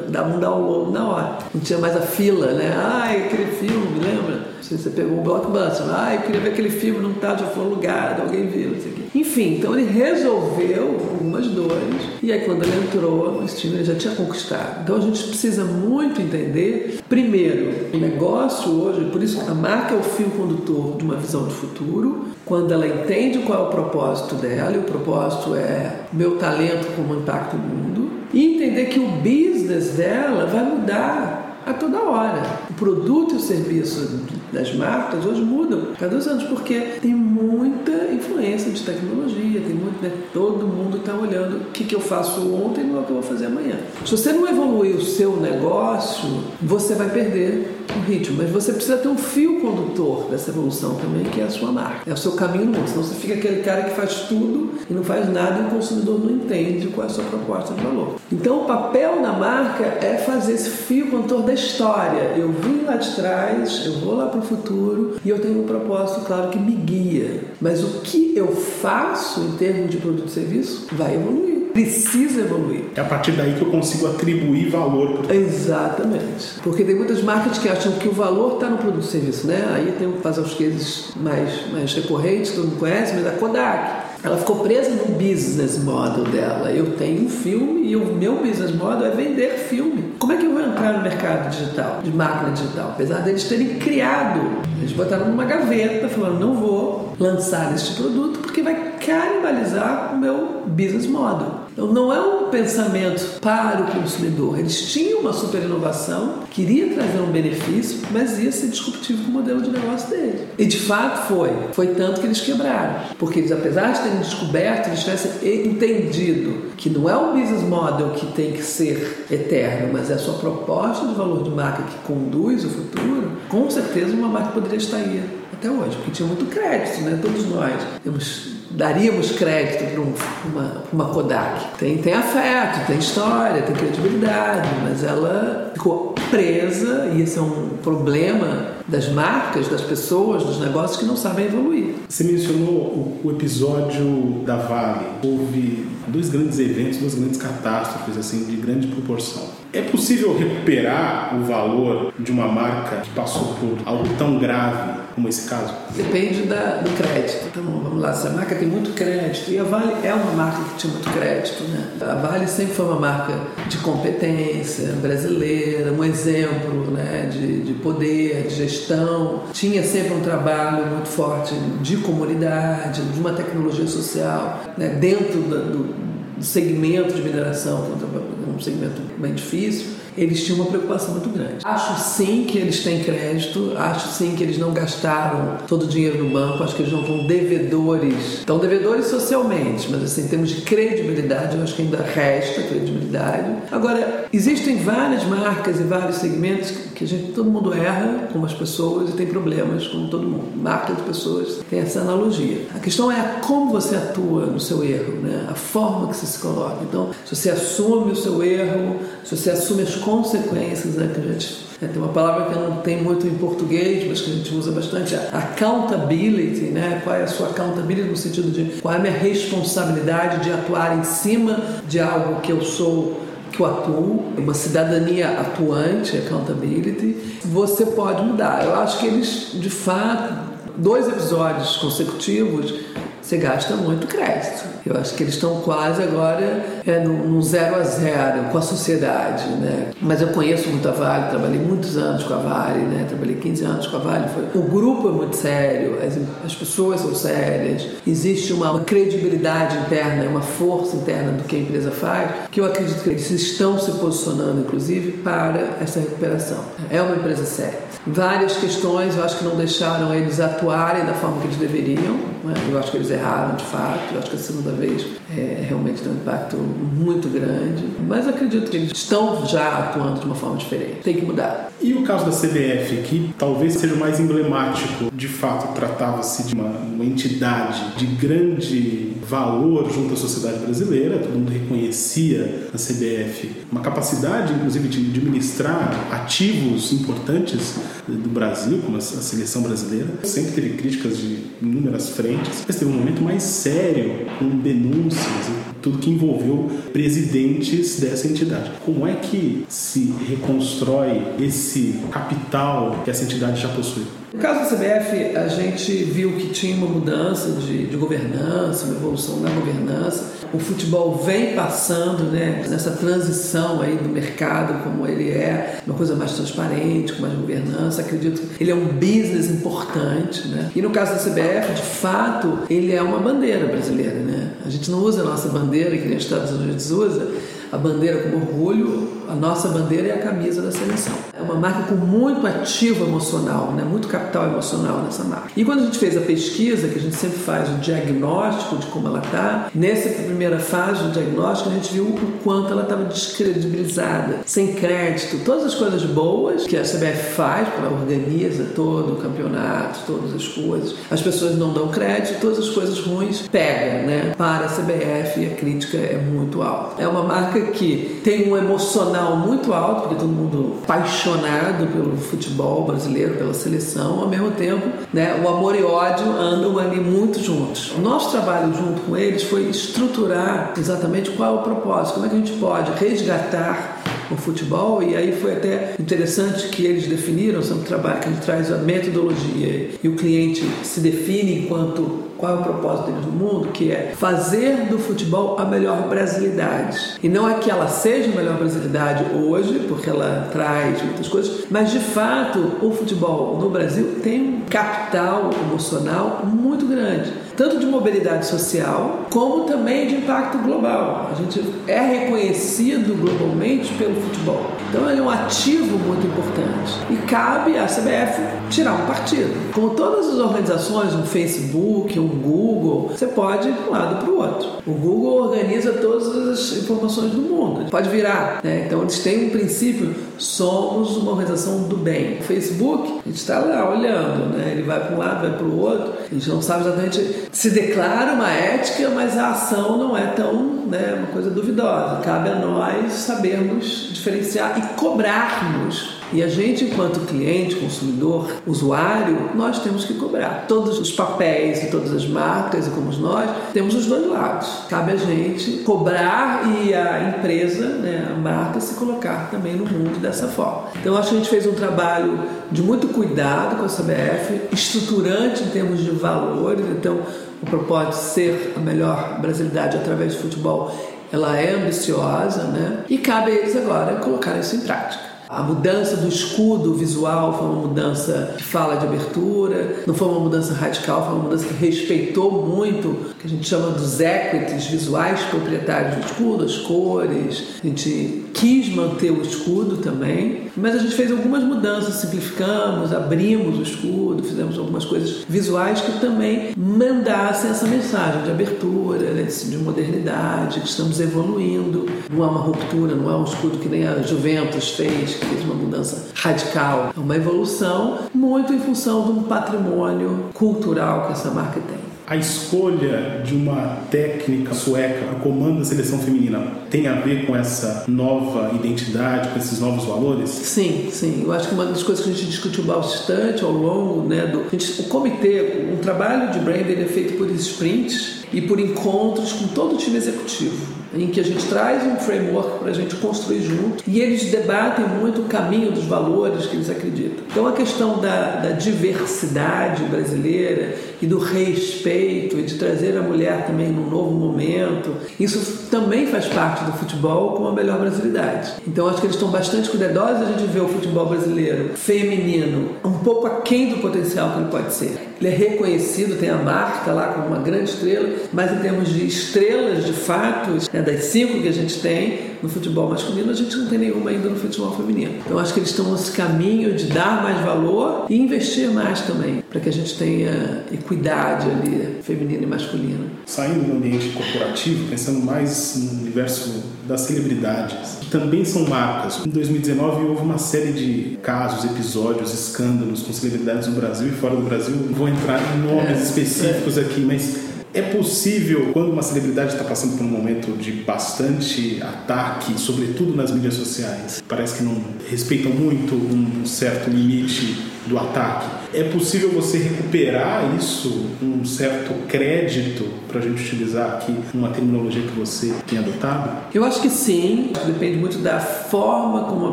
dava 0.10 0.36
um 0.36 0.40
download 0.40 0.92
na 0.92 1.08
hora. 1.08 1.38
Não 1.54 1.62
tinha 1.62 1.80
mais 1.80 1.96
a 1.96 2.02
fila, 2.02 2.54
né? 2.54 2.74
Ai, 2.76 3.26
aquele 3.26 3.52
filme, 3.52 4.00
lembra? 4.00 4.51
Você 4.62 4.90
pegou 4.90 5.20
o 5.20 5.22
blockbuster, 5.22 5.86
ah, 5.90 6.14
eu 6.16 6.22
queria 6.22 6.40
ver 6.40 6.50
aquele 6.50 6.70
filme, 6.70 7.00
não 7.02 7.14
tá, 7.14 7.36
já 7.36 7.48
foi 7.48 7.66
alugado, 7.66 8.22
alguém 8.22 8.48
viu, 8.48 8.72
não 8.72 8.80
sei 8.80 8.92
o 8.92 8.96
quê. 8.96 9.02
Enfim, 9.16 9.58
então 9.58 9.78
ele 9.78 9.90
resolveu 9.92 11.00
algumas 11.12 11.48
dores 11.48 12.02
e 12.22 12.32
aí 12.32 12.42
quando 12.42 12.64
ele 12.64 12.78
entrou 12.78 13.42
no 13.42 13.48
Steam 13.48 13.74
ele 13.74 13.84
já 13.84 13.96
tinha 13.96 14.16
conquistado. 14.16 14.84
Então 14.84 14.98
a 14.98 15.02
gente 15.02 15.24
precisa 15.24 15.66
muito 15.66 16.22
entender, 16.22 17.00
primeiro, 17.10 17.72
o 17.94 17.98
negócio 17.98 18.72
hoje, 18.72 19.10
por 19.12 19.22
isso 19.22 19.42
a 19.50 19.54
marca 19.54 19.96
é 19.96 19.98
o 19.98 20.04
fio 20.04 20.30
condutor 20.30 20.98
de 20.98 21.04
uma 21.04 21.16
visão 21.16 21.48
de 21.48 21.54
futuro, 21.54 22.28
quando 22.46 22.72
ela 22.74 22.88
entende 22.88 23.40
qual 23.40 23.66
é 23.66 23.68
o 23.68 23.72
propósito 23.72 24.36
dela, 24.36 24.76
e 24.76 24.80
o 24.80 24.84
propósito 24.84 25.56
é 25.56 26.02
meu 26.14 26.38
talento 26.38 26.88
como 26.96 27.16
impacto 27.16 27.56
no 27.58 27.64
mundo, 27.64 28.12
e 28.34 28.56
entender 28.56 28.86
que 28.86 29.00
o 29.00 29.08
business 29.08 29.90
dela 29.92 30.46
vai 30.46 30.64
mudar 30.64 31.41
a 31.66 31.74
toda 31.74 32.00
hora. 32.00 32.42
O 32.70 32.74
produto 32.74 33.34
e 33.34 33.38
o 33.38 33.40
serviço 33.40 34.20
das 34.52 34.74
marcas 34.76 35.26
hoje 35.26 35.42
mudam 35.42 35.88
cada 35.98 36.12
dois 36.12 36.28
anos, 36.28 36.44
porque 36.44 36.80
tem 37.02 37.14
muita 37.14 38.12
influência 38.12 38.72
de 38.72 38.82
tecnologia, 38.84 39.62
tem 39.62 39.76
muito, 39.76 40.02
né? 40.02 40.12
todo 40.34 40.68
mundo 40.68 40.98
está 40.98 41.14
olhando 41.14 41.58
o 41.58 41.66
que, 41.72 41.84
que 41.84 41.96
eu 41.96 42.02
faço 42.02 42.42
ontem 42.54 42.82
e 42.82 42.90
o 42.92 43.04
que 43.04 43.10
eu 43.10 43.16
vou 43.16 43.24
fazer 43.24 43.46
amanhã. 43.46 43.78
Se 44.06 44.12
você 44.12 44.34
não 44.34 44.48
evoluir 44.48 44.96
o 44.96 45.02
seu 45.02 45.38
negócio, 45.38 46.44
você 46.62 46.96
vai 46.96 47.10
perder 47.10 47.81
o 48.00 48.02
ritmo, 48.02 48.38
mas 48.38 48.50
você 48.50 48.74
precisa 48.74 48.98
ter 48.98 49.08
um 49.08 49.18
fio 49.18 49.60
condutor 49.60 50.30
dessa 50.30 50.52
evolução 50.52 50.96
também, 50.96 51.24
que 51.26 51.42
é 51.42 51.44
a 51.44 51.50
sua 51.50 51.72
marca, 51.72 52.10
é 52.10 52.14
o 52.14 52.18
seu 52.18 52.34
caminho 52.34 52.66
no 52.66 52.78
mundo. 52.78 52.90
Senão 52.90 53.04
você 53.04 53.16
fica 53.16 53.34
aquele 53.34 53.62
cara 53.62 53.84
que 53.84 53.96
faz 53.96 54.22
tudo 54.28 54.72
e 54.90 54.94
não 54.94 55.04
faz 55.04 55.32
nada 55.32 55.62
e 55.62 55.66
o 55.68 55.70
consumidor 55.70 56.20
não 56.20 56.32
entende 56.32 56.88
qual 56.88 57.08
é 57.08 57.10
a 57.10 57.14
sua 57.14 57.24
proposta 57.26 57.74
de 57.74 57.82
valor. 57.82 58.16
Então, 58.32 58.62
o 58.62 58.66
papel 58.66 59.22
na 59.22 59.34
marca 59.34 59.84
é 59.84 60.18
fazer 60.18 60.54
esse 60.54 60.70
fio 60.70 61.10
condutor 61.10 61.44
da 61.44 61.54
história. 61.54 62.34
Eu 62.36 62.50
vim 62.52 62.84
lá 62.86 62.96
de 62.96 63.14
trás, 63.16 63.84
eu 63.86 64.00
vou 64.00 64.16
lá 64.16 64.28
para 64.28 64.40
o 64.40 64.44
futuro 64.44 65.16
e 65.24 65.30
eu 65.30 65.40
tenho 65.40 65.62
um 65.62 65.66
propósito, 65.66 66.22
claro, 66.26 66.50
que 66.50 66.60
me 66.60 66.76
guia. 66.76 67.44
Mas 67.60 67.84
o 67.84 68.02
que 68.02 68.34
eu 68.36 68.48
faço 68.48 69.42
em 69.42 69.52
termos 69.58 69.90
de 69.90 69.98
produto 69.98 70.28
e 70.28 70.32
serviço 70.32 70.88
vai 70.92 71.16
evoluir 71.16 71.51
precisa 71.74 72.42
evoluir. 72.42 72.84
É 72.96 73.02
a 73.02 73.06
partir 73.06 73.32
daí 73.32 73.54
que 73.54 73.62
eu 73.62 73.72
consigo 73.72 74.08
atribuir 74.08 74.70
valor. 74.70 75.18
Por... 75.18 75.34
Exatamente. 75.34 76.60
Porque 76.64 76.84
tem 76.84 76.96
muitas 76.96 77.22
marcas 77.24 77.58
que 77.58 77.70
acham 77.70 77.94
que 77.94 78.08
o 78.08 78.12
valor 78.12 78.54
está 78.54 78.70
no 78.70 78.78
produto 78.78 79.04
e 79.04 79.08
serviço, 79.08 79.48
né? 79.48 79.68
Aí 79.74 79.94
tem 79.98 80.12
que 80.12 80.22
fazer 80.22 80.42
os 80.42 80.54
cases 80.54 81.12
mais, 81.16 81.72
mais 81.72 81.94
recorrentes, 81.94 82.52
todo 82.52 82.66
mundo 82.66 82.80
conhece, 82.80 83.14
mas 83.16 83.28
a 83.28 83.32
Kodak. 83.32 84.12
Ela 84.24 84.38
ficou 84.38 84.58
presa 84.58 84.92
no 84.92 85.16
business 85.16 85.80
model 85.80 86.26
dela. 86.26 86.72
Eu 86.72 86.92
tenho 86.96 87.26
um 87.26 87.30
filme 87.30 87.88
e 87.88 87.96
o 87.96 88.06
meu 88.06 88.36
business 88.36 88.72
model 88.72 89.08
é 89.08 89.16
vender 89.16 89.58
filme. 89.58 90.14
Como 90.20 90.32
é 90.32 90.38
que 90.38 90.46
eu 90.46 90.52
vou 90.52 90.62
entrar 90.62 90.94
no 90.94 91.02
mercado 91.02 91.50
digital, 91.50 92.02
de 92.04 92.12
máquina 92.12 92.52
digital? 92.52 92.90
Apesar 92.92 93.20
deles 93.22 93.44
terem 93.46 93.80
criado, 93.80 94.40
eles 94.78 94.92
botaram 94.94 95.28
numa 95.28 95.46
gaveta, 95.46 96.08
falando: 96.08 96.40
não 96.40 96.54
vou 96.54 97.14
lançar 97.20 97.74
este 97.74 97.96
produto 97.96 98.40
porque 98.40 98.62
vai 98.62 98.91
canibalizar 99.06 100.14
o 100.14 100.18
meu 100.18 100.64
business 100.68 101.08
model. 101.08 101.62
Então, 101.74 101.88
não 101.88 102.14
é 102.14 102.20
um 102.20 102.50
pensamento 102.50 103.40
para 103.40 103.82
o 103.82 104.02
consumidor. 104.02 104.60
Eles 104.60 104.92
tinham 104.92 105.22
uma 105.22 105.32
super 105.32 105.62
inovação, 105.62 106.40
queria 106.50 106.94
trazer 106.94 107.20
um 107.20 107.32
benefício, 107.32 108.00
mas 108.12 108.40
ia 108.40 108.52
ser 108.52 108.68
disruptivo 108.68 109.24
com 109.24 109.30
o 109.30 109.34
modelo 109.34 109.62
de 109.62 109.70
negócio 109.70 110.10
dele. 110.10 110.48
E 110.58 110.66
de 110.66 110.78
fato 110.78 111.28
foi. 111.28 111.50
Foi 111.72 111.88
tanto 111.88 112.20
que 112.20 112.28
eles 112.28 112.42
quebraram. 112.42 112.96
Porque 113.18 113.40
eles, 113.40 113.52
apesar 113.52 113.94
de 113.94 114.02
terem 114.02 114.18
descoberto, 114.20 114.88
eles 114.88 115.00
tivessem 115.00 115.32
entendido 115.66 116.72
que 116.76 116.90
não 116.90 117.10
é 117.10 117.16
o 117.16 117.32
business 117.32 117.64
model 117.64 118.10
que 118.10 118.26
tem 118.28 118.52
que 118.52 118.64
ser 118.64 119.26
eterno, 119.32 119.94
mas 119.94 120.12
é 120.12 120.16
a 120.16 120.20
sua 120.20 120.34
proposta 120.36 121.08
de 121.08 121.14
valor 121.14 121.44
de 121.44 121.50
marca 121.52 121.84
que 121.84 121.98
conduz 122.06 122.66
o 122.66 122.70
futuro, 122.70 123.32
com 123.48 123.70
certeza 123.70 124.14
uma 124.14 124.28
marca 124.28 124.52
poderia 124.52 124.78
estar 124.78 124.98
aí 124.98 125.24
até 125.54 125.70
hoje, 125.70 125.96
porque 125.96 126.12
tinha 126.12 126.28
muito 126.28 126.46
crédito, 126.46 127.02
né? 127.02 127.20
Todos 127.22 127.46
nós 127.48 127.74
temos 128.04 128.61
daríamos 128.74 129.32
crédito 129.32 129.92
para 129.92 130.02
um, 130.02 130.14
uma, 130.46 130.84
uma 130.92 131.06
Kodak. 131.14 131.78
Tem, 131.78 131.98
tem 131.98 132.14
afeto, 132.14 132.88
tem 132.88 132.98
história, 132.98 133.62
tem 133.64 133.76
credibilidade, 133.76 134.70
mas 134.84 135.04
ela 135.04 135.72
ficou 135.74 136.16
presa 136.30 137.12
e 137.14 137.22
esse 137.22 137.38
é 137.38 137.42
um 137.42 137.70
problema 137.84 138.72
das 138.88 139.10
marcas, 139.10 139.68
das 139.68 139.82
pessoas, 139.82 140.44
dos 140.44 140.60
negócios 140.60 141.00
que 141.00 141.06
não 141.06 141.16
sabem 141.16 141.46
evoluir. 141.46 141.96
Você 142.08 142.24
mencionou 142.24 142.70
o, 142.70 143.22
o 143.24 143.32
episódio 143.32 144.44
da 144.46 144.58
Vale. 144.58 145.06
Houve 145.24 145.86
dois 146.08 146.30
grandes 146.30 146.60
eventos, 146.60 146.98
duas 146.98 147.16
grandes 147.16 147.38
catástrofes 147.38 148.18
assim 148.18 148.46
de 148.46 148.56
grande 148.58 148.88
proporção. 148.88 149.62
É 149.74 149.82
possível 149.82 150.38
recuperar 150.38 151.36
o 151.36 151.44
valor 151.44 152.14
de 152.20 152.32
uma 152.32 152.48
marca 152.48 152.98
que 152.98 153.10
passou 153.12 153.56
por 153.56 153.78
algo 153.86 154.08
tão 154.18 154.38
grave 154.38 155.02
como 155.16 155.30
esse 155.30 155.48
caso? 155.48 155.74
Depende 155.96 156.44
da, 156.44 156.78
do 156.78 156.90
crédito. 156.98 157.48
Então, 157.48 157.64
vamos 157.64 158.02
lá, 158.02 158.14
se 158.14 158.28
a 158.28 158.32
marca 158.32 158.56
tem 158.56 158.68
muito 158.68 158.94
crédito, 158.94 159.52
e 159.52 159.60
a 159.60 159.64
Vale 159.64 159.94
é 160.04 160.14
uma 160.14 160.32
marca 160.34 160.64
que 160.64 160.78
tinha 160.78 160.94
muito 160.94 161.10
crédito, 161.12 161.64
né? 161.66 161.88
A 162.02 162.16
Vale 162.16 162.48
sempre 162.48 162.74
foi 162.74 162.86
uma 162.86 163.00
marca 163.00 163.34
de 163.68 163.78
competência 163.78 164.94
brasileira, 165.02 165.92
um 165.92 166.04
exemplo 166.04 166.92
né, 166.92 167.30
de, 167.32 167.62
de 167.62 167.74
poder, 167.74 168.48
de 168.48 168.56
gestão. 168.56 169.44
Tinha 169.54 169.84
sempre 169.84 170.14
um 170.14 170.22
trabalho 170.22 170.88
muito 170.88 171.08
forte 171.08 171.54
de 171.82 171.98
comunidade, 171.98 173.02
de 173.02 173.20
uma 173.20 173.34
tecnologia 173.34 173.88
social, 173.88 174.62
né, 174.78 174.90
dentro 174.90 175.40
do, 175.42 175.72
do 175.72 176.11
segmento 176.44 177.14
de 177.14 177.22
mineração, 177.22 177.98
que 177.98 178.04
é 178.04 178.54
um 178.54 178.60
segmento 178.60 179.02
bem 179.18 179.34
difícil 179.34 180.01
eles 180.18 180.44
tinham 180.44 180.60
uma 180.62 180.70
preocupação 180.70 181.12
muito 181.12 181.30
grande. 181.30 181.58
Acho 181.64 182.00
sim 182.02 182.46
que 182.48 182.58
eles 182.58 182.84
têm 182.84 183.04
crédito, 183.04 183.74
acho 183.78 184.10
sim 184.10 184.36
que 184.36 184.44
eles 184.44 184.58
não 184.58 184.72
gastaram 184.72 185.58
todo 185.68 185.84
o 185.84 185.88
dinheiro 185.88 186.24
no 186.24 186.30
banco, 186.30 186.64
acho 186.64 186.76
que 186.76 186.84
eles 186.84 186.94
não 186.94 187.02
estão 187.02 187.26
devedores. 187.26 188.40
Estão 188.40 188.60
devedores 188.60 189.08
socialmente, 189.08 189.90
mas 189.90 190.04
assim, 190.04 190.24
em 190.24 190.28
termos 190.28 190.50
de 190.50 190.62
credibilidade, 190.62 191.58
eu 191.58 191.64
acho 191.64 191.76
que 191.76 191.82
ainda 191.82 192.02
resta 192.02 192.62
credibilidade. 192.64 193.56
Agora, 193.72 194.26
existem 194.32 194.78
várias 194.78 195.24
marcas 195.26 195.80
e 195.80 195.84
vários 195.84 196.18
segmentos 196.18 196.72
que 196.96 197.04
a 197.04 197.08
gente, 197.08 197.32
todo 197.32 197.50
mundo 197.50 197.74
erra 197.74 198.28
com 198.32 198.46
as 198.46 198.54
pessoas 198.54 199.10
e 199.10 199.14
tem 199.14 199.26
problemas 199.26 199.88
com 199.88 200.08
todo 200.08 200.28
mundo. 200.28 200.46
Marca 200.56 200.94
de 200.94 201.02
pessoas 201.02 201.60
tem 201.70 201.80
essa 201.80 202.02
analogia. 202.02 202.66
A 202.76 202.80
questão 202.80 203.12
é 203.12 203.40
como 203.42 203.72
você 203.72 203.96
atua 203.96 204.46
no 204.46 204.60
seu 204.60 204.84
erro, 204.84 205.14
né? 205.22 205.48
a 205.50 205.56
forma 205.56 206.10
que 206.10 206.16
você 206.16 206.26
se 206.26 206.40
coloca. 206.40 206.78
Então, 206.84 207.10
se 207.26 207.36
você 207.36 207.50
assume 207.50 208.12
o 208.12 208.16
seu 208.16 208.44
erro, 208.44 209.00
se 209.24 209.36
você 209.36 209.52
assume 209.52 209.84
as 209.84 209.96
consequências, 210.02 210.96
né, 210.96 211.12
que 211.14 211.20
a 211.20 211.32
gente 211.32 211.72
é, 211.82 211.88
tem 211.88 211.98
uma 211.98 212.12
palavra 212.12 212.46
que 212.46 212.60
não 212.60 212.78
tem 212.78 213.02
muito 213.02 213.26
em 213.26 213.34
português, 213.36 214.08
mas 214.08 214.22
que 214.22 214.30
a 214.30 214.34
gente 214.36 214.54
usa 214.54 214.72
bastante, 214.72 215.16
a 215.16 215.38
accountability, 215.38 216.66
né? 216.66 217.02
Qual 217.04 217.16
é 217.16 217.24
a 217.24 217.28
sua 217.28 217.48
accountability 217.48 218.08
no 218.08 218.16
sentido 218.16 218.52
de 218.52 218.82
qual 218.82 218.94
é 218.94 218.98
a 218.98 219.00
minha 219.00 219.14
responsabilidade 219.14 220.44
de 220.44 220.52
atuar 220.52 220.98
em 221.00 221.04
cima 221.04 221.60
de 221.88 222.00
algo 222.00 222.40
que 222.42 222.52
eu 222.52 222.62
sou 222.62 223.20
que 223.52 223.60
eu 223.60 223.66
atuo, 223.66 224.24
uma 224.38 224.54
cidadania 224.54 225.40
atuante, 225.42 226.18
accountability, 226.18 227.18
você 227.44 227.86
pode 227.86 228.22
mudar. 228.22 228.64
Eu 228.64 228.76
acho 228.76 229.00
que 229.00 229.08
eles, 229.08 229.52
de 229.54 229.70
fato, 229.70 230.34
dois 230.78 231.08
episódios 231.10 231.76
consecutivos 231.78 232.74
você 233.22 233.38
gasta 233.38 233.76
muito 233.76 234.08
crédito. 234.08 234.66
Eu 234.86 234.98
acho 234.98 235.14
que 235.14 235.24
eles 235.24 235.36
estão 235.36 235.62
quase 235.62 236.02
agora 236.02 236.66
é, 236.86 237.00
no, 237.00 237.42
zero 237.42 237.76
a 237.76 237.84
zero 237.84 238.46
com 238.52 238.58
a 238.58 238.62
sociedade, 238.62 239.48
né? 239.48 239.92
Mas 240.02 240.22
eu 240.22 240.30
conheço 240.30 240.70
muito 240.70 240.88
a 240.88 240.92
Vale, 240.92 241.30
trabalhei 241.30 241.60
muitos 241.60 241.98
anos 241.98 242.24
com 242.24 242.34
a 242.34 242.38
Vale, 242.38 242.82
né? 242.82 243.06
Trabalhei 243.08 243.36
15 243.36 243.64
anos 243.64 243.88
com 243.88 243.98
a 243.98 244.00
Vale. 244.00 244.28
Foi... 244.30 244.62
O 244.62 244.64
grupo 244.64 245.08
é 245.10 245.12
muito 245.12 245.36
sério, 245.36 245.98
as, 246.06 246.18
as 246.46 246.56
pessoas 246.56 247.02
são 247.02 247.14
sérias, 247.14 247.88
existe 248.06 248.54
uma, 248.54 248.72
uma 248.72 248.84
credibilidade 248.84 249.78
interna, 249.78 250.28
uma 250.30 250.42
força 250.42 250.96
interna 250.96 251.32
do 251.34 251.44
que 251.44 251.56
a 251.56 251.60
empresa 251.60 251.92
faz, 251.92 252.32
que 252.50 252.60
eu 252.60 252.66
acredito 252.66 253.04
que 253.04 253.10
eles 253.10 253.30
estão 253.30 253.80
se 253.80 253.92
posicionando, 253.92 254.62
inclusive, 254.62 255.12
para 255.24 255.78
essa 255.80 256.00
recuperação. 256.00 256.60
É 256.90 257.02
uma 257.02 257.16
empresa 257.16 257.46
séria. 257.46 257.92
Várias 258.06 258.58
questões, 258.58 259.16
eu 259.16 259.24
acho 259.24 259.38
que 259.38 259.44
não 259.44 259.56
deixaram 259.56 260.14
eles 260.14 260.40
atuarem 260.40 261.06
da 261.06 261.14
forma 261.14 261.40
que 261.40 261.48
eles 261.48 261.58
deveriam. 261.58 262.20
Né? 262.44 262.54
Eu 262.70 262.80
acho 262.80 262.92
que 262.92 262.98
eles 262.98 263.12
erraram 263.12 263.56
de 263.56 263.64
fato. 263.64 264.14
Eu 264.14 264.20
acho 264.20 264.30
que 264.30 264.36
a 264.36 264.40
segunda 264.40 264.72
vez 264.72 265.06
é, 265.36 265.66
realmente 265.68 266.02
tem 266.02 266.12
um 266.12 266.16
impacto 266.16 266.58
muito 266.58 267.28
grande. 267.30 267.84
Mas 268.08 268.28
acredito 268.28 268.70
que 268.70 268.78
eles 268.78 268.92
estão 268.92 269.46
já 269.46 269.80
atuando 269.80 270.20
de 270.20 270.26
uma 270.26 270.36
forma 270.36 270.58
diferente. 270.58 271.02
Tem 271.04 271.16
que 271.16 271.26
mudar. 271.26 271.72
E 271.82 271.94
o 271.94 272.04
caso 272.04 272.26
da 272.26 272.32
CBF, 272.32 273.02
que 273.04 273.34
talvez 273.38 273.74
seja 273.74 273.96
o 273.96 273.98
mais 273.98 274.20
emblemático, 274.20 275.12
de 275.14 275.28
fato 275.28 275.74
tratava-se 275.74 276.44
de 276.44 276.54
uma, 276.54 276.70
uma 276.70 277.06
entidade 277.06 277.98
de 277.98 278.06
grande 278.06 279.14
valor 279.32 279.90
junto 279.90 280.14
à 280.14 280.18
sociedade 280.18 280.60
brasileira, 280.60 281.18
todo 281.20 281.32
mundo 281.32 281.50
reconhecia 281.50 282.68
na 282.74 282.78
CBF 282.78 283.50
uma 283.72 283.80
capacidade, 283.80 284.54
inclusive, 284.54 284.90
de 284.90 284.98
administrar 284.98 286.10
ativos 286.12 286.92
importantes 286.92 287.76
do 288.06 288.30
Brasil, 288.30 288.82
como 288.86 288.98
a 288.98 289.02
seleção 289.02 289.62
brasileira. 289.62 290.08
Sempre 290.24 290.52
teve 290.52 290.70
críticas 290.72 291.18
de 291.18 291.38
inúmeras 291.62 292.10
frentes, 292.10 292.66
mas 292.68 292.76
teve 292.76 292.92
um 292.92 292.94
momento 292.94 293.22
mais 293.22 293.44
sério, 293.44 294.28
com 294.38 294.50
denúncias 294.50 295.48
e 295.48 295.76
tudo 295.82 296.00
que 296.00 296.10
envolveu 296.10 296.70
presidentes 296.92 298.02
dessa 298.02 298.28
entidade. 298.28 298.70
Como 298.86 299.08
é 299.08 299.14
que 299.16 299.66
se 299.70 300.14
reconstrói 300.28 301.22
esse 301.40 302.02
capital 302.12 303.02
que 303.06 303.10
essa 303.10 303.24
entidade 303.24 303.62
já 303.62 303.70
possui? 303.70 304.04
No 304.34 304.40
caso 304.40 304.62
da 304.62 304.78
CBF, 304.78 305.36
a 305.36 305.50
gente 305.50 305.92
viu 306.06 306.32
que 306.38 306.52
tinha 306.52 306.78
uma 306.78 306.88
mudança 306.88 307.52
de, 307.52 307.86
de 307.86 307.98
governança, 307.98 308.86
uma 308.86 308.96
evolução 308.96 309.42
na 309.42 309.50
governança. 309.50 310.24
O 310.54 310.60
futebol 310.60 311.18
vem 311.18 311.54
passando 311.54 312.24
né, 312.32 312.66
nessa 312.70 312.92
transição 312.92 313.82
aí 313.82 313.98
do 313.98 314.08
mercado, 314.08 314.84
como 314.84 315.06
ele 315.06 315.32
é, 315.32 315.82
uma 315.86 315.98
coisa 315.98 316.16
mais 316.16 316.32
transparente, 316.32 317.12
com 317.12 317.24
mais 317.24 317.34
governança. 317.34 318.02
Acredito 318.02 318.42
que 318.42 318.64
ele 318.64 318.72
é 318.72 318.76
um 318.76 318.88
business 318.88 319.50
importante. 319.50 320.48
Né? 320.48 320.72
E 320.74 320.82
no 320.82 320.92
caso 320.92 321.12
da 321.12 321.20
CBF, 321.20 321.74
de 321.74 321.82
fato, 321.82 322.60
ele 322.70 322.94
é 322.94 323.02
uma 323.02 323.20
bandeira 323.20 323.68
brasileira. 323.68 324.16
Né? 324.16 324.52
A 324.66 324.70
gente 324.70 324.90
não 324.90 325.00
usa 325.00 325.24
a 325.24 325.26
nossa 325.26 325.50
bandeira, 325.50 325.98
que 325.98 326.08
nem 326.08 326.16
os 326.16 326.24
Estados 326.24 326.52
Unidos 326.52 326.90
usa, 326.90 327.28
a 327.72 327.78
bandeira 327.78 328.24
como 328.24 328.38
orgulho, 328.38 329.22
a 329.30 329.34
nossa 329.34 329.70
bandeira 329.70 330.10
é 330.10 330.14
a 330.16 330.20
camisa 330.20 330.62
da 330.62 330.72
seleção. 330.72 331.14
É 331.34 331.42
uma 331.42 331.56
marca 331.56 331.84
com 331.84 331.96
muito 331.96 332.46
ativo 332.46 333.06
emocional, 333.06 333.72
né? 333.72 333.84
muito 333.84 334.08
capital 334.10 334.48
emocional 334.48 335.02
nessa 335.04 335.24
marca. 335.24 335.50
E 335.56 335.64
quando 335.64 335.80
a 335.80 335.84
gente 335.84 335.98
fez 335.98 336.18
a 336.18 336.22
pesquisa, 336.22 336.90
que 336.90 337.00
a 337.00 337.02
gente 337.02 337.16
sempre 337.16 337.40
faz 337.40 337.70
o 337.70 337.76
diagnóstico 337.76 338.78
de 338.78 338.88
como 338.88 339.08
ela 339.08 339.20
está, 339.20 339.70
nessa 339.74 340.10
primeira 340.10 340.60
fase 340.60 341.04
do 341.04 341.12
diagnóstico 341.12 341.70
a 341.70 341.74
gente 341.74 341.94
viu 341.94 342.04
o 342.04 342.40
quanto 342.44 342.74
ela 342.74 342.84
estava 342.84 343.06
descredibilizada, 343.06 344.40
sem 344.46 344.74
crédito, 344.74 345.44
todas 345.46 345.66
as 345.66 345.76
coisas 345.76 346.04
boas 346.04 346.66
que 346.66 346.76
a 346.76 346.82
CBF 346.82 347.34
faz, 347.36 347.68
ela 347.78 347.92
organiza 347.92 348.66
todo 348.76 349.14
o 349.14 349.16
campeonato, 349.16 350.00
todas 350.06 350.34
as 350.34 350.48
coisas, 350.48 350.96
as 351.10 351.22
pessoas 351.22 351.58
não 351.58 351.72
dão 351.72 351.88
crédito, 351.88 352.42
todas 352.42 352.60
as 352.60 352.70
coisas 352.70 353.00
ruins 353.00 353.48
pega, 353.50 354.06
né? 354.06 354.34
Para 354.38 354.66
a 354.66 354.70
CBF 354.70 355.46
a 355.46 355.56
crítica 355.56 355.98
é 355.98 356.18
muito 356.18 356.62
alta. 356.62 357.02
É 357.02 357.08
uma 357.08 357.24
marca 357.24 357.61
que 357.68 358.22
tem 358.24 358.52
um 358.52 358.58
emocional 358.58 359.38
muito 359.38 359.74
alto, 359.74 360.02
porque 360.02 360.16
todo 360.16 360.30
mundo 360.30 360.78
apaixonado 360.84 361.88
pelo 361.88 362.18
futebol 362.18 362.84
brasileiro, 362.86 363.36
pela 363.36 363.54
seleção, 363.54 364.20
ao 364.20 364.28
mesmo 364.28 364.52
tempo, 364.52 364.88
né? 365.14 365.40
O 365.44 365.48
amor 365.48 365.76
e 365.76 365.84
ódio 365.84 366.32
andam 366.32 366.78
ali 366.78 367.00
muito 367.00 367.40
juntos. 367.40 367.92
O 367.98 368.02
nosso 368.02 368.32
trabalho 368.32 368.74
junto 368.74 369.02
com 369.02 369.16
eles 369.16 369.44
foi 369.44 369.70
estruturar 369.70 370.74
exatamente 370.78 371.32
qual 371.32 371.58
é 371.58 371.60
o 371.60 371.64
propósito, 371.64 372.16
como 372.16 372.26
é 372.26 372.30
que 372.30 372.36
a 372.36 372.40
gente 372.40 372.54
pode 372.54 372.92
resgatar 373.04 374.01
o 374.32 374.38
futebol 374.38 375.04
e 375.04 375.16
aí 375.16 375.34
foi 375.34 375.54
até 375.54 375.96
interessante 376.00 376.70
que 376.70 376.86
eles 376.86 377.08
definiram, 377.08 377.62
são 377.62 377.78
um 377.78 377.84
trabalho 377.84 378.20
que 378.20 378.30
gente 378.30 378.42
traz 378.42 378.72
a 378.72 378.78
metodologia 378.78 379.92
e 380.02 380.08
o 380.08 380.16
cliente 380.16 380.64
se 380.84 381.00
define 381.00 381.60
enquanto 381.60 382.32
qual 382.38 382.58
é 382.58 382.60
o 382.60 382.64
propósito 382.64 383.12
deles 383.12 383.26
no 383.28 383.32
mundo, 383.32 383.68
que 383.68 383.92
é 383.92 384.14
fazer 384.18 384.88
do 384.90 384.98
futebol 384.98 385.60
a 385.60 385.66
melhor 385.66 386.10
brasilidade. 386.10 387.20
E 387.22 387.30
não 387.30 387.48
é 387.48 387.54
que 387.60 387.70
ela 387.70 387.88
seja 387.88 388.32
a 388.32 388.36
melhor 388.36 388.58
brasilidade 388.58 389.26
hoje, 389.36 389.86
porque 389.88 390.10
ela 390.10 390.50
traz 390.52 391.04
muitas 391.04 391.28
coisas, 391.28 391.66
mas 391.70 391.92
de 391.92 392.00
fato 392.00 392.78
o 392.82 392.92
futebol 392.92 393.60
no 393.60 393.70
Brasil 393.70 394.16
tem 394.24 394.42
um 394.42 394.62
capital 394.62 395.52
emocional 395.68 396.42
muito 396.44 396.88
grande 396.88 397.32
tanto 397.62 397.78
de 397.78 397.86
mobilidade 397.86 398.48
social 398.48 399.28
como 399.30 399.66
também 399.66 400.08
de 400.08 400.16
impacto 400.16 400.58
global. 400.58 401.30
A 401.32 401.36
gente 401.36 401.64
é 401.88 402.00
reconhecido 402.00 403.16
globalmente 403.16 403.94
pelo 403.94 404.16
futebol. 404.16 404.72
Então 404.90 405.08
ele 405.08 405.20
é 405.20 405.24
um 405.24 405.30
ativo 405.30 406.00
muito 406.00 406.26
importante. 406.26 407.00
E 407.08 407.16
cabe 407.28 407.78
à 407.78 407.86
CBF 407.86 408.42
tirar 408.72 408.94
um 408.94 409.06
partido. 409.06 409.54
Como 409.74 409.92
todas 409.92 410.30
as 410.30 410.40
organizações, 410.40 411.14
um 411.14 411.24
Facebook, 411.24 412.20
um 412.20 412.28
Google, 412.28 413.10
você 413.10 413.28
pode 413.28 413.70
ir 413.70 413.74
de 413.74 413.80
um 413.88 413.92
lado 413.92 414.26
para 414.26 414.34
o 414.34 414.38
outro. 414.40 414.68
O 414.88 414.94
Google 414.94 415.44
organiza 415.44 415.94
todas 415.94 416.28
as 416.28 416.78
informações 416.78 417.32
do 417.32 417.42
mundo. 417.42 417.92
Pode 417.92 418.10
virar. 418.10 418.60
Né? 418.64 418.86
Então 418.88 419.02
eles 419.02 419.20
têm 419.20 419.48
um 419.48 419.50
princípio, 419.52 420.16
somos 420.40 421.16
uma 421.16 421.32
organização 421.32 421.84
do 421.84 421.96
bem. 421.96 422.40
O 422.40 422.44
Facebook, 422.44 423.20
a 423.24 423.30
gente 423.30 423.40
está 423.40 423.60
lá 423.60 423.88
olhando, 423.88 424.58
né? 424.58 424.72
ele 424.72 424.82
vai 424.82 425.00
para 425.00 425.16
um 425.16 425.20
lado, 425.20 425.48
vai 425.48 425.58
para 425.58 425.68
o 425.68 425.80
outro. 425.80 426.14
A 426.30 426.34
gente 426.34 426.50
não 426.50 426.62
sabe 426.62 426.88
exatamente 426.88 427.51
se 427.52 427.70
declara 427.70 428.34
uma 428.34 428.50
ética, 428.50 429.10
mas 429.10 429.38
a 429.38 429.50
ação 429.50 429.98
não 429.98 430.18
é 430.18 430.28
tão, 430.28 430.64
né, 430.88 431.16
uma 431.18 431.28
coisa 431.28 431.50
duvidosa. 431.50 432.22
Cabe 432.22 432.50
a 432.50 432.56
nós 432.56 433.12
sabermos 433.14 434.10
diferenciar 434.14 434.78
e 434.78 435.00
cobrarmos 435.00 436.21
e 436.34 436.42
a 436.42 436.48
gente, 436.48 436.86
enquanto 436.86 437.20
cliente, 437.22 437.76
consumidor, 437.76 438.50
usuário, 438.66 439.52
nós 439.56 439.80
temos 439.80 440.06
que 440.06 440.14
cobrar. 440.14 440.66
Todos 440.68 441.00
os 441.00 441.12
papéis 441.12 441.84
e 441.84 441.88
todas 441.88 442.14
as 442.14 442.28
marcas, 442.28 442.88
e 442.88 442.90
como 442.92 443.12
nós, 443.18 443.50
temos 443.74 443.94
os 443.94 444.06
dois 444.06 444.28
lados. 444.28 444.84
Cabe 444.90 445.12
a 445.12 445.18
gente 445.18 445.84
cobrar 445.84 446.64
e 446.84 446.94
a 446.94 447.36
empresa, 447.38 447.88
né, 447.88 448.30
a 448.32 448.36
marca, 448.38 448.80
se 448.80 448.96
colocar 448.96 449.50
também 449.52 449.76
no 449.76 449.86
mundo 449.86 450.20
dessa 450.20 450.48
forma. 450.48 450.88
Então, 451.00 451.18
acho 451.18 451.30
que 451.30 451.36
a 451.36 451.38
gente 451.40 451.50
fez 451.50 451.68
um 451.68 451.74
trabalho 451.74 452.40
de 452.72 452.82
muito 452.82 453.08
cuidado 453.10 453.78
com 453.78 453.86
a 453.86 453.90
CBF, 453.90 454.62
estruturante 454.72 455.64
em 455.64 455.70
termos 455.70 456.00
de 456.00 456.12
valores. 456.12 456.86
Então, 456.90 457.20
o 457.62 457.66
propósito 457.66 458.12
de 458.12 458.24
ser 458.34 458.74
a 458.76 458.80
melhor 458.80 459.40
brasilidade 459.40 459.98
através 459.98 460.36
do 460.36 460.42
futebol, 460.42 460.96
ela 461.32 461.58
é 461.58 461.76
ambiciosa, 461.76 462.64
né? 462.64 463.04
E 463.10 463.18
cabe 463.18 463.52
a 463.52 463.56
eles 463.56 463.76
agora 463.76 464.16
colocar 464.16 464.58
isso 464.58 464.76
em 464.76 464.82
prática. 464.82 465.31
A 465.52 465.64
mudança 465.64 466.16
do 466.16 466.30
escudo 466.30 466.94
visual 466.94 467.58
foi 467.58 467.68
uma 467.68 467.88
mudança 467.88 468.56
que 468.58 468.64
fala 468.64 468.96
de 468.96 469.06
abertura, 469.06 469.98
não 470.08 470.14
foi 470.16 470.30
uma 470.30 470.40
mudança 470.40 470.74
radical, 470.74 471.26
foi 471.26 471.34
uma 471.34 471.44
mudança 471.44 471.66
que 471.66 471.74
respeitou 471.74 472.66
muito, 472.66 473.34
que 473.38 473.48
a 473.48 473.50
gente 473.50 473.68
chama 473.68 473.90
dos 473.90 474.22
equities 474.22 474.86
visuais 474.86 475.42
proprietários 475.50 476.16
do 476.16 476.26
escudo, 476.26 476.64
as 476.64 476.78
cores. 476.78 477.64
A 477.84 477.86
gente 477.86 478.46
quis 478.54 478.96
manter 478.96 479.30
o 479.30 479.42
escudo 479.42 479.98
também, 479.98 480.72
mas 480.78 480.96
a 480.96 481.00
gente 481.00 481.16
fez 481.16 481.30
algumas 481.30 481.66
mudanças, 481.66 482.16
simplificamos, 482.16 483.12
abrimos 483.12 483.78
o 483.78 483.82
escudo, 483.82 484.44
fizemos 484.44 484.80
algumas 484.80 485.04
coisas 485.04 485.44
visuais 485.50 486.00
que 486.00 486.18
também 486.22 486.70
mandassem 486.78 487.72
essa 487.72 487.86
mensagem 487.88 488.44
de 488.44 488.52
abertura, 488.52 489.32
né, 489.32 489.44
de 489.44 489.78
modernidade, 489.78 490.80
que 490.80 490.88
estamos 490.88 491.20
evoluindo. 491.20 492.06
Não 492.32 492.42
é 492.42 492.48
uma 492.48 492.62
ruptura, 492.62 493.16
não 493.16 493.30
é 493.30 493.36
um 493.36 493.44
escudo 493.44 493.80
que 493.80 493.90
nem 493.90 494.08
a 494.08 494.22
Juventus 494.22 494.92
fez, 494.92 495.41
fez 495.46 495.64
uma 495.64 495.76
mudança 495.76 496.30
radical. 496.36 497.12
É 497.16 497.20
uma 497.20 497.36
evolução 497.36 498.20
muito 498.34 498.74
em 498.74 498.80
função 498.80 499.24
de 499.24 499.32
um 499.32 499.44
patrimônio 499.44 500.50
cultural 500.54 501.28
que 501.28 501.34
essa 501.34 501.52
marca 501.52 501.80
tem 501.80 502.11
a 502.32 502.38
escolha 502.38 503.42
de 503.44 503.54
uma 503.54 503.98
técnica 504.10 504.74
sueca 504.74 505.26
para 505.26 505.36
o 505.36 505.40
comando 505.42 505.80
da 505.80 505.84
seleção 505.84 506.18
feminina 506.18 506.66
tem 506.90 507.06
a 507.06 507.16
ver 507.16 507.46
com 507.46 507.54
essa 507.54 508.06
nova 508.08 508.74
identidade, 508.74 509.50
com 509.50 509.60
esses 509.60 509.82
novos 509.82 510.06
valores? 510.06 510.50
Sim, 510.50 511.10
sim. 511.12 511.42
Eu 511.44 511.52
acho 511.52 511.68
que 511.68 511.74
uma 511.74 511.88
das 511.88 512.02
coisas 512.02 512.24
que 512.24 512.32
a 512.32 512.34
gente 512.34 512.46
discutiu 512.46 512.86
bastante 512.86 513.66
ao 513.66 513.72
longo, 513.74 514.30
né, 514.30 514.48
do 514.48 514.64
gente, 514.72 515.02
o 515.02 515.04
comitê, 515.10 515.90
um 515.92 515.98
trabalho 515.98 516.54
de 516.54 516.60
branding 516.60 517.02
é 517.02 517.06
feito 517.06 517.38
por 517.38 517.52
sprints 517.52 518.46
e 518.54 518.62
por 518.62 518.80
encontros 518.80 519.52
com 519.52 519.68
todo 519.68 519.96
o 519.96 519.98
time 519.98 520.16
executivo 520.16 521.02
em 521.14 521.28
que 521.28 521.40
a 521.40 521.44
gente 521.44 521.66
traz 521.66 522.06
um 522.06 522.16
framework 522.16 522.80
para 522.80 522.92
a 522.92 522.94
gente 522.94 523.16
construir 523.18 523.62
junto 523.62 524.04
e 524.08 524.20
eles 524.22 524.46
debatem 524.46 525.06
muito 525.06 525.42
o 525.42 525.46
caminho 525.46 525.92
dos 525.92 526.06
valores 526.06 526.66
que 526.66 526.76
eles 526.76 526.90
acreditam. 526.90 527.44
Então 527.52 527.68
a 527.68 527.74
questão 527.74 528.20
da, 528.20 528.56
da 528.58 528.72
diversidade 528.72 530.04
brasileira 530.06 530.96
e 531.22 531.28
do 531.28 531.38
respeito 531.38 532.58
e 532.58 532.64
de 532.64 532.76
trazer 532.76 533.18
a 533.18 533.22
mulher 533.22 533.68
também 533.68 533.90
num 533.90 534.10
novo 534.10 534.32
momento, 534.32 535.16
isso 535.40 535.88
também 535.90 536.28
faz 536.28 536.48
parte 536.48 536.84
do 536.86 536.94
futebol 536.94 537.52
com 537.54 537.68
a 537.68 537.74
melhor 537.74 538.00
brasilidade. 538.00 538.74
Então 538.88 539.08
acho 539.08 539.20
que 539.20 539.28
eles 539.28 539.36
estão 539.36 539.50
bastante 539.50 539.90
cuidadosos, 539.90 540.42
a 540.42 540.46
gente 540.46 540.72
o 540.80 540.88
futebol 540.88 541.28
brasileiro 541.28 541.92
feminino 541.96 542.96
um 543.04 543.20
pouco 543.20 543.46
aquém 543.46 543.90
do 543.90 543.98
potencial 543.98 544.52
que 544.52 544.60
ele 544.60 544.70
pode 544.70 544.94
ser. 544.94 545.32
Ele 545.40 545.50
é 545.50 545.56
reconhecido, 545.56 546.40
tem 546.40 546.50
a 546.50 546.58
marca 546.58 547.12
lá 547.12 547.34
como 547.34 547.48
uma 547.48 547.60
grande 547.60 547.90
estrela, 547.90 548.30
mas 548.54 548.72
em 548.72 548.80
termos 548.80 549.10
de 549.10 549.26
estrelas 549.26 550.06
de 550.06 550.14
fato, 550.14 550.72
né, 550.94 551.02
das 551.02 551.26
cinco 551.26 551.62
que 551.62 551.68
a 551.68 551.74
gente 551.74 552.00
tem 552.00 552.51
no 552.62 552.70
futebol 552.70 553.10
masculino, 553.10 553.52
a 553.52 553.54
gente 553.54 553.76
não 553.76 553.88
tem 553.88 554.00
nenhuma 554.00 554.30
ainda 554.30 554.50
no 554.50 554.56
futebol 554.56 554.96
feminino. 554.96 555.34
Então 555.46 555.58
acho 555.58 555.74
que 555.74 555.80
eles 555.80 555.90
estão 555.90 556.12
nesse 556.12 556.32
caminho 556.32 556.94
de 556.94 557.06
dar 557.06 557.42
mais 557.42 557.60
valor 557.62 558.26
e 558.30 558.38
investir 558.38 558.90
mais 558.92 559.22
também, 559.22 559.64
para 559.70 559.80
que 559.80 559.90
a 559.90 559.94
gente 559.94 560.18
tenha 560.18 560.84
equidade 560.92 561.70
ali, 561.70 562.20
feminina 562.22 562.64
e 562.64 562.68
masculina. 562.68 563.26
Saindo 563.46 563.86
do 563.86 563.94
ambiente 563.94 564.30
corporativo, 564.30 565.10
pensando 565.10 565.40
mais 565.40 565.96
no 565.98 566.22
universo 566.22 566.84
das 567.08 567.22
celebridades, 567.22 568.18
que 568.22 568.30
também 568.30 568.64
são 568.64 568.88
marcas. 568.88 569.46
Em 569.46 569.50
2019 569.50 570.26
houve 570.26 570.42
uma 570.42 570.58
série 570.58 570.94
de 570.94 571.38
casos, 571.42 571.86
episódios, 571.86 572.54
escândalos 572.54 573.24
com 573.24 573.34
celebridades 573.34 573.88
no 573.88 573.96
Brasil 573.96 574.28
e 574.28 574.32
fora 574.32 574.56
do 574.56 574.62
Brasil. 574.62 574.96
Não 574.96 575.14
vou 575.14 575.28
entrar 575.28 575.60
em 575.76 575.80
nomes 575.80 576.20
é, 576.20 576.24
específicos 576.24 576.98
é. 576.98 577.02
aqui, 577.02 577.22
mas 577.22 577.71
é 577.94 578.02
possível, 578.02 578.92
quando 578.94 579.12
uma 579.12 579.22
celebridade 579.22 579.74
está 579.74 579.84
passando 579.84 580.18
por 580.18 580.26
um 580.26 580.30
momento 580.30 580.78
de 580.78 580.92
bastante 580.92 582.02
ataque, 582.02 582.80
sobretudo 582.80 583.36
nas 583.36 583.52
mídias 583.52 583.74
sociais, 583.74 584.44
parece 584.48 584.78
que 584.78 584.84
não 584.84 584.96
respeitam 585.30 585.72
muito 585.72 586.16
um 586.16 586.66
certo 586.66 587.10
limite 587.10 587.78
do 588.08 588.18
ataque, 588.18 588.81
é 588.94 589.04
possível 589.06 589.52
você 589.52 589.78
recuperar 589.78 590.76
isso, 590.78 591.28
um 591.42 591.64
certo 591.66 592.14
crédito, 592.28 593.06
para 593.28 593.40
a 593.40 593.42
gente 593.42 593.62
utilizar 593.62 594.16
aqui 594.16 594.36
uma 594.54 594.70
terminologia 594.70 595.22
que 595.22 595.40
você 595.40 595.74
tem 595.88 596.00
adotado? 596.00 596.52
Eu 596.74 596.84
acho 596.84 597.02
que 597.02 597.10
sim, 597.10 597.72
depende 597.86 598.18
muito 598.18 598.38
da 598.40 598.60
forma 598.60 599.46
como 599.46 599.68
a 599.68 599.72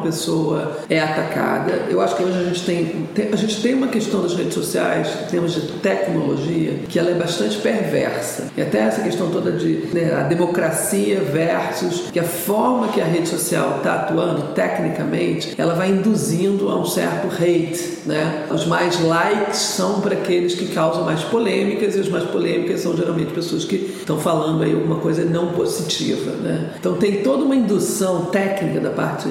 pessoa 0.00 0.78
é 0.88 1.00
atacada. 1.00 1.86
Eu 1.90 2.00
acho 2.00 2.16
que 2.16 2.22
hoje 2.22 2.38
a 2.38 2.44
gente 2.44 2.64
tem, 2.64 3.08
a 3.32 3.36
gente 3.36 3.60
tem 3.60 3.74
uma 3.74 3.88
questão 3.88 4.22
das 4.22 4.34
redes 4.34 4.54
sociais, 4.54 5.08
em 5.26 5.30
termos 5.30 5.54
de 5.54 5.62
tecnologia, 5.78 6.74
que 6.88 6.98
ela 6.98 7.10
é 7.10 7.14
bastante 7.14 7.58
perversa. 7.58 8.48
E 8.56 8.62
até 8.62 8.78
essa 8.78 9.02
questão 9.02 9.30
toda 9.30 9.52
de 9.52 9.88
né, 9.92 10.14
a 10.14 10.22
democracia 10.22 11.20
versus 11.20 12.10
que 12.12 12.20
a 12.20 12.24
forma 12.24 12.88
que 12.88 13.00
a 13.00 13.04
rede 13.04 13.28
social 13.28 13.78
está 13.78 13.94
atuando 13.94 14.54
tecnicamente, 14.54 15.54
ela 15.58 15.74
vai 15.74 15.90
induzindo 15.90 16.68
a 16.68 16.78
um 16.78 16.84
certo 16.84 17.28
hate, 17.28 17.98
né? 18.06 18.46
Os 18.50 18.66
mais 18.66 18.98
likes 19.08 19.58
são 19.58 20.00
para 20.00 20.14
aqueles 20.14 20.54
que 20.54 20.66
causam 20.66 21.04
mais 21.04 21.22
polêmicas 21.24 21.96
e 21.96 22.00
os 22.00 22.08
mais 22.08 22.24
polêmicas 22.24 22.80
são 22.80 22.96
geralmente 22.96 23.32
pessoas 23.32 23.64
que 23.64 23.76
estão 23.76 24.18
falando 24.18 24.62
aí 24.62 24.72
alguma 24.72 24.96
coisa 24.96 25.24
não 25.24 25.52
positiva, 25.52 26.32
né? 26.32 26.70
Então 26.78 26.94
tem 26.94 27.22
toda 27.22 27.44
uma 27.44 27.56
indução 27.56 28.26
técnica 28.26 28.80
da 28.80 28.90
parte 28.90 29.28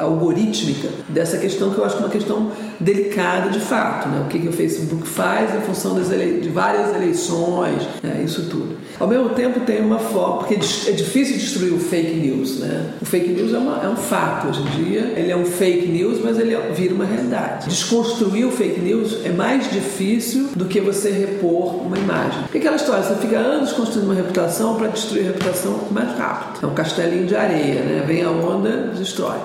algorítmica 0.00 0.88
dessa 1.08 1.38
questão 1.38 1.70
que 1.70 1.78
eu 1.78 1.84
acho 1.84 1.96
que 1.96 2.02
é 2.02 2.06
uma 2.06 2.12
questão 2.12 2.50
delicada 2.80 3.50
de 3.50 3.60
fato, 3.60 4.08
né? 4.08 4.22
O 4.24 4.28
que, 4.28 4.38
que 4.38 4.48
o 4.48 4.52
Facebook 4.52 5.06
faz 5.06 5.54
em 5.54 5.60
função 5.60 5.98
de 6.00 6.48
várias 6.48 6.94
eleições, 6.94 7.82
né? 8.02 8.22
isso 8.24 8.48
tudo. 8.48 8.76
Ao 8.98 9.06
mesmo 9.06 9.30
tempo 9.30 9.60
tem 9.60 9.80
uma 9.80 9.98
forma, 9.98 10.38
porque 10.38 10.54
é 10.54 10.92
difícil 10.92 11.36
destruir 11.36 11.72
o 11.72 11.78
fake 11.78 12.14
news, 12.14 12.58
né? 12.58 12.90
O 13.00 13.04
fake 13.04 13.28
news 13.30 13.54
é, 13.54 13.58
uma, 13.58 13.82
é 13.82 13.88
um 13.88 13.96
fato 13.96 14.48
hoje 14.48 14.60
em 14.60 14.84
dia, 14.84 15.12
ele 15.16 15.30
é 15.30 15.36
um 15.36 15.44
fake 15.44 15.86
news, 15.86 16.18
mas 16.22 16.38
ele 16.38 16.56
vira 16.74 16.94
uma 16.94 17.04
realidade. 17.04 17.68
Desconstruir 17.68 18.46
o 18.46 18.50
fake 18.50 18.80
news 18.80 19.07
é 19.24 19.30
mais 19.30 19.70
difícil 19.70 20.48
do 20.54 20.64
que 20.64 20.80
você 20.80 21.10
repor 21.10 21.76
uma 21.86 21.98
imagem. 21.98 22.42
Porque 22.42 22.58
aquela 22.58 22.76
história, 22.76 23.02
você 23.02 23.14
fica 23.16 23.38
anos 23.38 23.72
construindo 23.72 24.06
uma 24.06 24.14
reputação 24.14 24.76
para 24.76 24.88
destruir 24.88 25.24
a 25.24 25.32
reputação 25.32 25.80
mais 25.90 26.16
rápido. 26.16 26.64
É 26.64 26.66
um 26.66 26.74
castelinho 26.74 27.26
de 27.26 27.36
areia, 27.36 27.82
né? 27.82 28.04
Vem 28.06 28.22
a 28.22 28.30
onda, 28.30 28.92
destrói. 28.96 29.38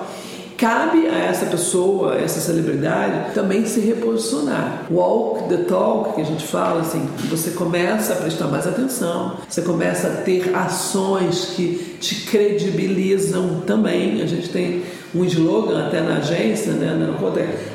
Cabe 0.56 1.08
a 1.08 1.18
essa 1.18 1.46
pessoa, 1.46 2.14
a 2.14 2.20
essa 2.20 2.40
celebridade, 2.40 3.34
também 3.34 3.66
se 3.66 3.80
reposicionar. 3.80 4.86
Walk 4.88 5.48
the 5.48 5.64
talk, 5.64 6.14
que 6.14 6.20
a 6.20 6.24
gente 6.24 6.46
fala 6.46 6.82
assim, 6.82 7.04
você 7.28 7.50
começa 7.50 8.12
a 8.12 8.16
prestar 8.16 8.46
mais 8.46 8.64
atenção, 8.66 9.36
você 9.48 9.62
começa 9.62 10.06
a 10.06 10.10
ter 10.22 10.54
ações 10.54 11.52
que 11.56 11.96
te 12.00 12.26
credibilizam 12.26 13.62
também. 13.66 14.22
A 14.22 14.26
gente 14.26 14.48
tem 14.48 14.84
um 15.12 15.24
slogan 15.24 15.86
até 15.86 16.00
na 16.00 16.18
agência, 16.18 16.72
né? 16.72 17.14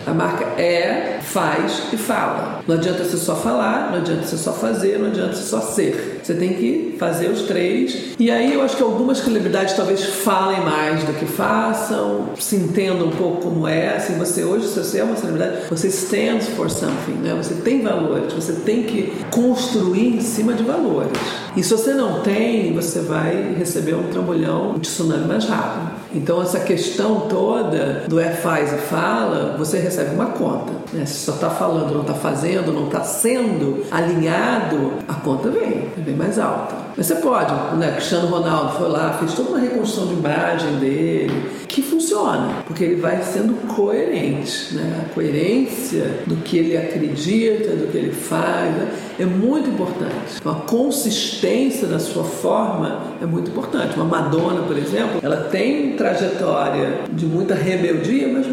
A 0.05 0.13
marca 0.13 0.45
é, 0.61 1.18
faz 1.21 1.83
e 1.91 1.97
fala. 1.97 2.61
Não 2.67 2.75
adianta 2.75 3.03
você 3.03 3.17
só 3.17 3.35
falar, 3.35 3.91
não 3.91 3.99
adianta 3.99 4.23
você 4.23 4.37
só 4.37 4.53
fazer, 4.53 4.99
não 4.99 5.07
adianta 5.07 5.35
você 5.35 5.43
só 5.43 5.61
ser. 5.61 6.19
Você 6.23 6.33
tem 6.33 6.53
que 6.53 6.95
fazer 6.99 7.27
os 7.27 7.43
três. 7.43 8.15
E 8.19 8.29
aí 8.29 8.53
eu 8.53 8.61
acho 8.61 8.77
que 8.77 8.83
algumas 8.83 9.19
celebridades 9.19 9.73
talvez 9.73 10.03
falem 10.03 10.61
mais 10.61 11.03
do 11.03 11.13
que 11.13 11.25
façam, 11.25 12.29
se 12.37 12.55
entendam 12.55 13.07
um 13.07 13.11
pouco 13.11 13.43
como 13.43 13.67
é. 13.67 13.95
Assim, 13.95 14.17
você 14.17 14.43
hoje, 14.43 14.67
se 14.67 14.79
você 14.79 14.99
é 14.99 15.03
uma 15.03 15.15
celebridade, 15.15 15.67
você 15.69 15.87
stands 15.87 16.47
for 16.49 16.69
something, 16.69 17.13
né? 17.23 17.33
Você 17.35 17.55
tem 17.55 17.81
valores, 17.81 18.33
você 18.33 18.53
tem 18.53 18.83
que 18.83 19.13
construir 19.31 20.17
em 20.17 20.21
cima 20.21 20.53
de 20.53 20.63
valores. 20.63 21.11
E 21.55 21.63
se 21.63 21.71
você 21.71 21.93
não 21.93 22.21
tem, 22.21 22.73
você 22.73 22.99
vai 22.99 23.55
receber 23.57 23.95
um 23.95 24.03
trambolhão, 24.03 24.71
um 24.71 24.79
tsunami 24.79 25.27
mais 25.27 25.45
rápido. 25.45 25.91
Então 26.13 26.41
essa 26.41 26.59
questão 26.59 27.21
toda 27.21 28.05
do 28.07 28.19
é 28.19 28.31
faz 28.31 28.73
e 28.73 28.77
fala, 28.77 29.55
você 29.57 29.77
recebe 29.79 30.15
uma 30.15 30.27
conta. 30.27 30.71
Né? 30.93 31.05
Se 31.09 31.25
só 31.25 31.33
está 31.33 31.49
falando, 31.49 31.93
não 31.93 32.01
está 32.01 32.13
fazendo, 32.13 32.71
não 32.71 32.85
está 32.85 33.03
sendo 33.03 33.85
alinhado, 33.91 34.93
a 35.07 35.15
conta 35.15 35.49
vem, 35.49 35.89
é 35.97 36.01
bem 36.01 36.15
mais 36.15 36.37
alta. 36.37 36.75
Mas 36.95 37.07
você 37.07 37.15
pode, 37.15 37.53
né? 37.77 37.93
Cristiano 37.93 38.27
Ronaldo 38.27 38.73
foi 38.73 38.89
lá, 38.89 39.13
fez 39.13 39.33
toda 39.33 39.51
uma 39.51 39.59
reconstrução 39.59 40.07
de 40.07 40.13
imagem 40.13 40.75
dele, 40.75 41.49
que 41.67 41.81
funciona, 41.81 42.63
porque 42.67 42.83
ele 42.83 42.95
vai 42.95 43.23
sendo 43.23 43.53
coerente. 43.73 44.75
Né? 44.75 45.05
A 45.05 45.13
coerência 45.13 46.23
do 46.25 46.35
que 46.37 46.57
ele 46.57 46.75
acredita, 46.75 47.75
do 47.75 47.89
que 47.91 47.97
ele 47.97 48.11
faz, 48.11 48.75
né? 48.75 48.91
é 49.19 49.25
muito 49.25 49.69
importante. 49.69 50.37
Então, 50.39 50.51
a 50.51 50.55
consistência 50.55 51.87
da 51.87 51.99
sua 51.99 52.23
forma 52.23 53.03
é 53.21 53.25
muito 53.25 53.51
importante. 53.51 53.95
Uma 53.95 54.05
Madonna, 54.05 54.63
por 54.63 54.77
exemplo, 54.77 55.19
ela 55.21 55.37
tem 55.49 55.93
trajetória 55.95 57.01
de 57.11 57.25
muita 57.25 57.53
rebeldia, 57.53 58.27
mas 58.27 58.47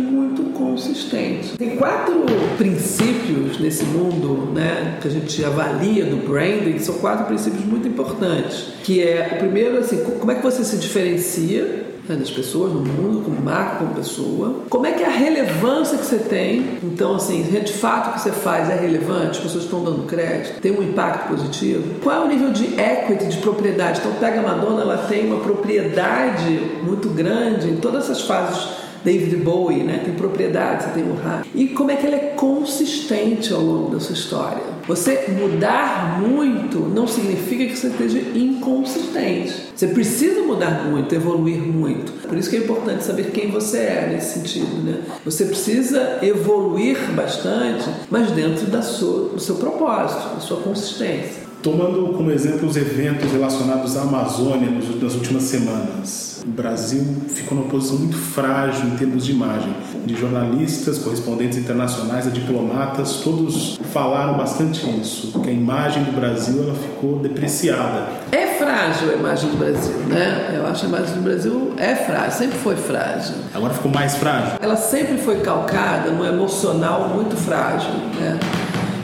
consistente. 0.57 1.57
Tem 1.57 1.77
quatro 1.77 2.25
princípios 2.57 3.59
nesse 3.59 3.85
mundo, 3.85 4.53
né, 4.53 4.99
que 5.01 5.09
a 5.09 5.11
gente 5.11 5.45
avalia 5.45 6.05
do 6.05 6.17
branding, 6.27 6.79
são 6.79 6.97
quatro 6.97 7.27
princípios 7.27 7.65
muito 7.65 7.87
importantes. 7.87 8.69
Que 8.83 9.03
é 9.03 9.33
o 9.35 9.39
primeiro, 9.39 9.79
assim, 9.79 10.03
como 10.19 10.31
é 10.31 10.35
que 10.35 10.43
você 10.43 10.65
se 10.65 10.77
diferencia 10.77 11.87
né, 12.09 12.17
das 12.17 12.31
pessoas 12.31 12.73
no 12.73 12.81
mundo, 12.81 13.23
como 13.25 13.41
marca, 13.41 13.77
como 13.77 13.95
pessoa. 13.95 14.63
Como 14.69 14.87
é 14.87 14.93
que 14.93 15.03
é 15.03 15.07
a 15.07 15.11
relevância 15.11 15.99
que 15.99 16.05
você 16.05 16.19
tem? 16.19 16.79
Então, 16.83 17.17
assim, 17.17 17.43
de 17.43 17.73
fato 17.73 18.11
o 18.11 18.13
que 18.15 18.21
você 18.21 18.33
faz 18.33 18.71
é 18.71 18.77
relevante, 18.77 19.31
as 19.31 19.39
pessoas 19.39 19.65
estão 19.65 19.83
dando 19.83 20.07
crédito, 20.07 20.61
tem 20.61 20.73
um 20.73 20.83
impacto 20.83 21.29
positivo. 21.29 22.01
Qual 22.03 22.23
é 22.23 22.25
o 22.25 22.29
nível 22.29 22.51
de 22.51 22.81
equity, 22.81 23.27
de 23.27 23.39
propriedade? 23.39 24.01
Então, 24.01 24.13
pega 24.21 24.41
a 24.41 24.43
Madonna, 24.43 24.83
ela 24.83 24.99
tem 25.09 25.27
uma 25.27 25.41
propriedade 25.41 26.61
muito 26.83 27.09
grande 27.09 27.69
em 27.69 27.77
todas 27.77 28.05
essas 28.05 28.23
fases 28.23 28.86
David 29.05 29.37
Bowie, 29.37 29.83
né? 29.83 30.03
Tem 30.05 30.15
propriedade, 30.15 30.85
você 30.85 30.91
tem 30.91 31.05
o 31.05 31.15
rádio. 31.15 31.51
E 31.55 31.69
como 31.69 31.91
é 31.91 31.97
que 31.97 32.07
ele 32.07 32.17
é 32.17 32.35
consistente 32.37 33.53
ao 33.53 33.61
longo 33.61 33.91
da 33.91 34.01
sua 34.01 34.15
história. 34.15 34.63
Você 34.87 35.27
mudar 35.41 36.21
muito 36.21 36.79
não 36.79 37.07
significa 37.07 37.67
que 37.67 37.77
você 37.77 37.89
esteja 37.89 38.21
inconsistente. 38.39 39.67
Você 39.75 39.89
precisa 39.89 40.43
mudar 40.43 40.87
muito, 40.89 41.15
evoluir 41.15 41.59
muito. 41.59 42.13
Por 42.29 42.37
isso 42.37 42.49
que 42.49 42.57
é 42.57 42.59
importante 42.61 43.05
saber 43.05 43.31
quem 43.31 43.51
você 43.51 43.79
é 43.79 44.09
nesse 44.13 44.39
sentido, 44.39 44.83
né? 44.85 45.01
Você 45.25 45.45
precisa 45.47 46.19
evoluir 46.23 46.99
bastante, 47.13 47.89
mas 48.11 48.31
dentro 48.31 48.67
da 48.67 48.83
sua, 48.83 49.31
do 49.31 49.41
seu 49.41 49.57
propósito, 49.57 50.35
da 50.35 50.41
sua 50.41 50.59
consistência. 50.59 51.46
Tomando 51.63 52.15
como 52.17 52.31
exemplo 52.31 52.69
os 52.69 52.77
eventos 52.77 53.33
relacionados 53.33 53.97
à 53.97 54.03
Amazônia 54.03 54.71
nas 54.71 55.15
últimas 55.15 55.43
semanas, 55.45 56.45
o 56.47 56.51
Brasil 56.51 57.05
ficou 57.35 57.59
numa 57.59 57.69
posição 57.69 57.99
muito 57.99 58.17
frágil 58.17 58.87
em 58.87 58.97
termos 58.97 59.25
de 59.25 59.33
imagem. 59.33 59.75
De 60.05 60.15
jornalistas, 60.15 60.99
correspondentes 60.99 61.59
internacionais, 61.59 62.27
a 62.27 62.31
diplomatas, 62.31 63.17
todos 63.25 63.81
falaram 63.93 64.37
bastante 64.37 64.89
isso, 65.01 65.41
que 65.41 65.51
a 65.51 65.53
imagem 65.53 66.05
do 66.05 66.13
Brasil 66.13 66.63
ela 66.63 66.75
ficou 66.75 67.19
depreciada. 67.19 68.07
É 68.31 68.47
frágil 68.47 69.11
a 69.11 69.15
imagem 69.15 69.51
do 69.51 69.57
Brasil, 69.57 69.97
né? 70.09 70.55
Eu 70.57 70.67
acho 70.67 70.81
que 70.81 70.87
a 70.87 70.89
imagem 70.89 71.15
do 71.17 71.23
Brasil 71.23 71.73
é 71.77 71.97
frágil, 71.97 72.33
sempre 72.33 72.59
foi 72.59 72.77
frágil. 72.77 73.35
Agora 73.53 73.75
ficou 73.75 73.91
mais 73.91 74.15
frágil? 74.15 74.59
Ela 74.61 74.77
sempre 74.77 75.19
foi 75.19 75.41
calcada 75.41 76.13
no 76.13 76.25
emocional 76.25 77.09
muito 77.09 77.37
frágil, 77.37 77.91
né? 78.21 78.39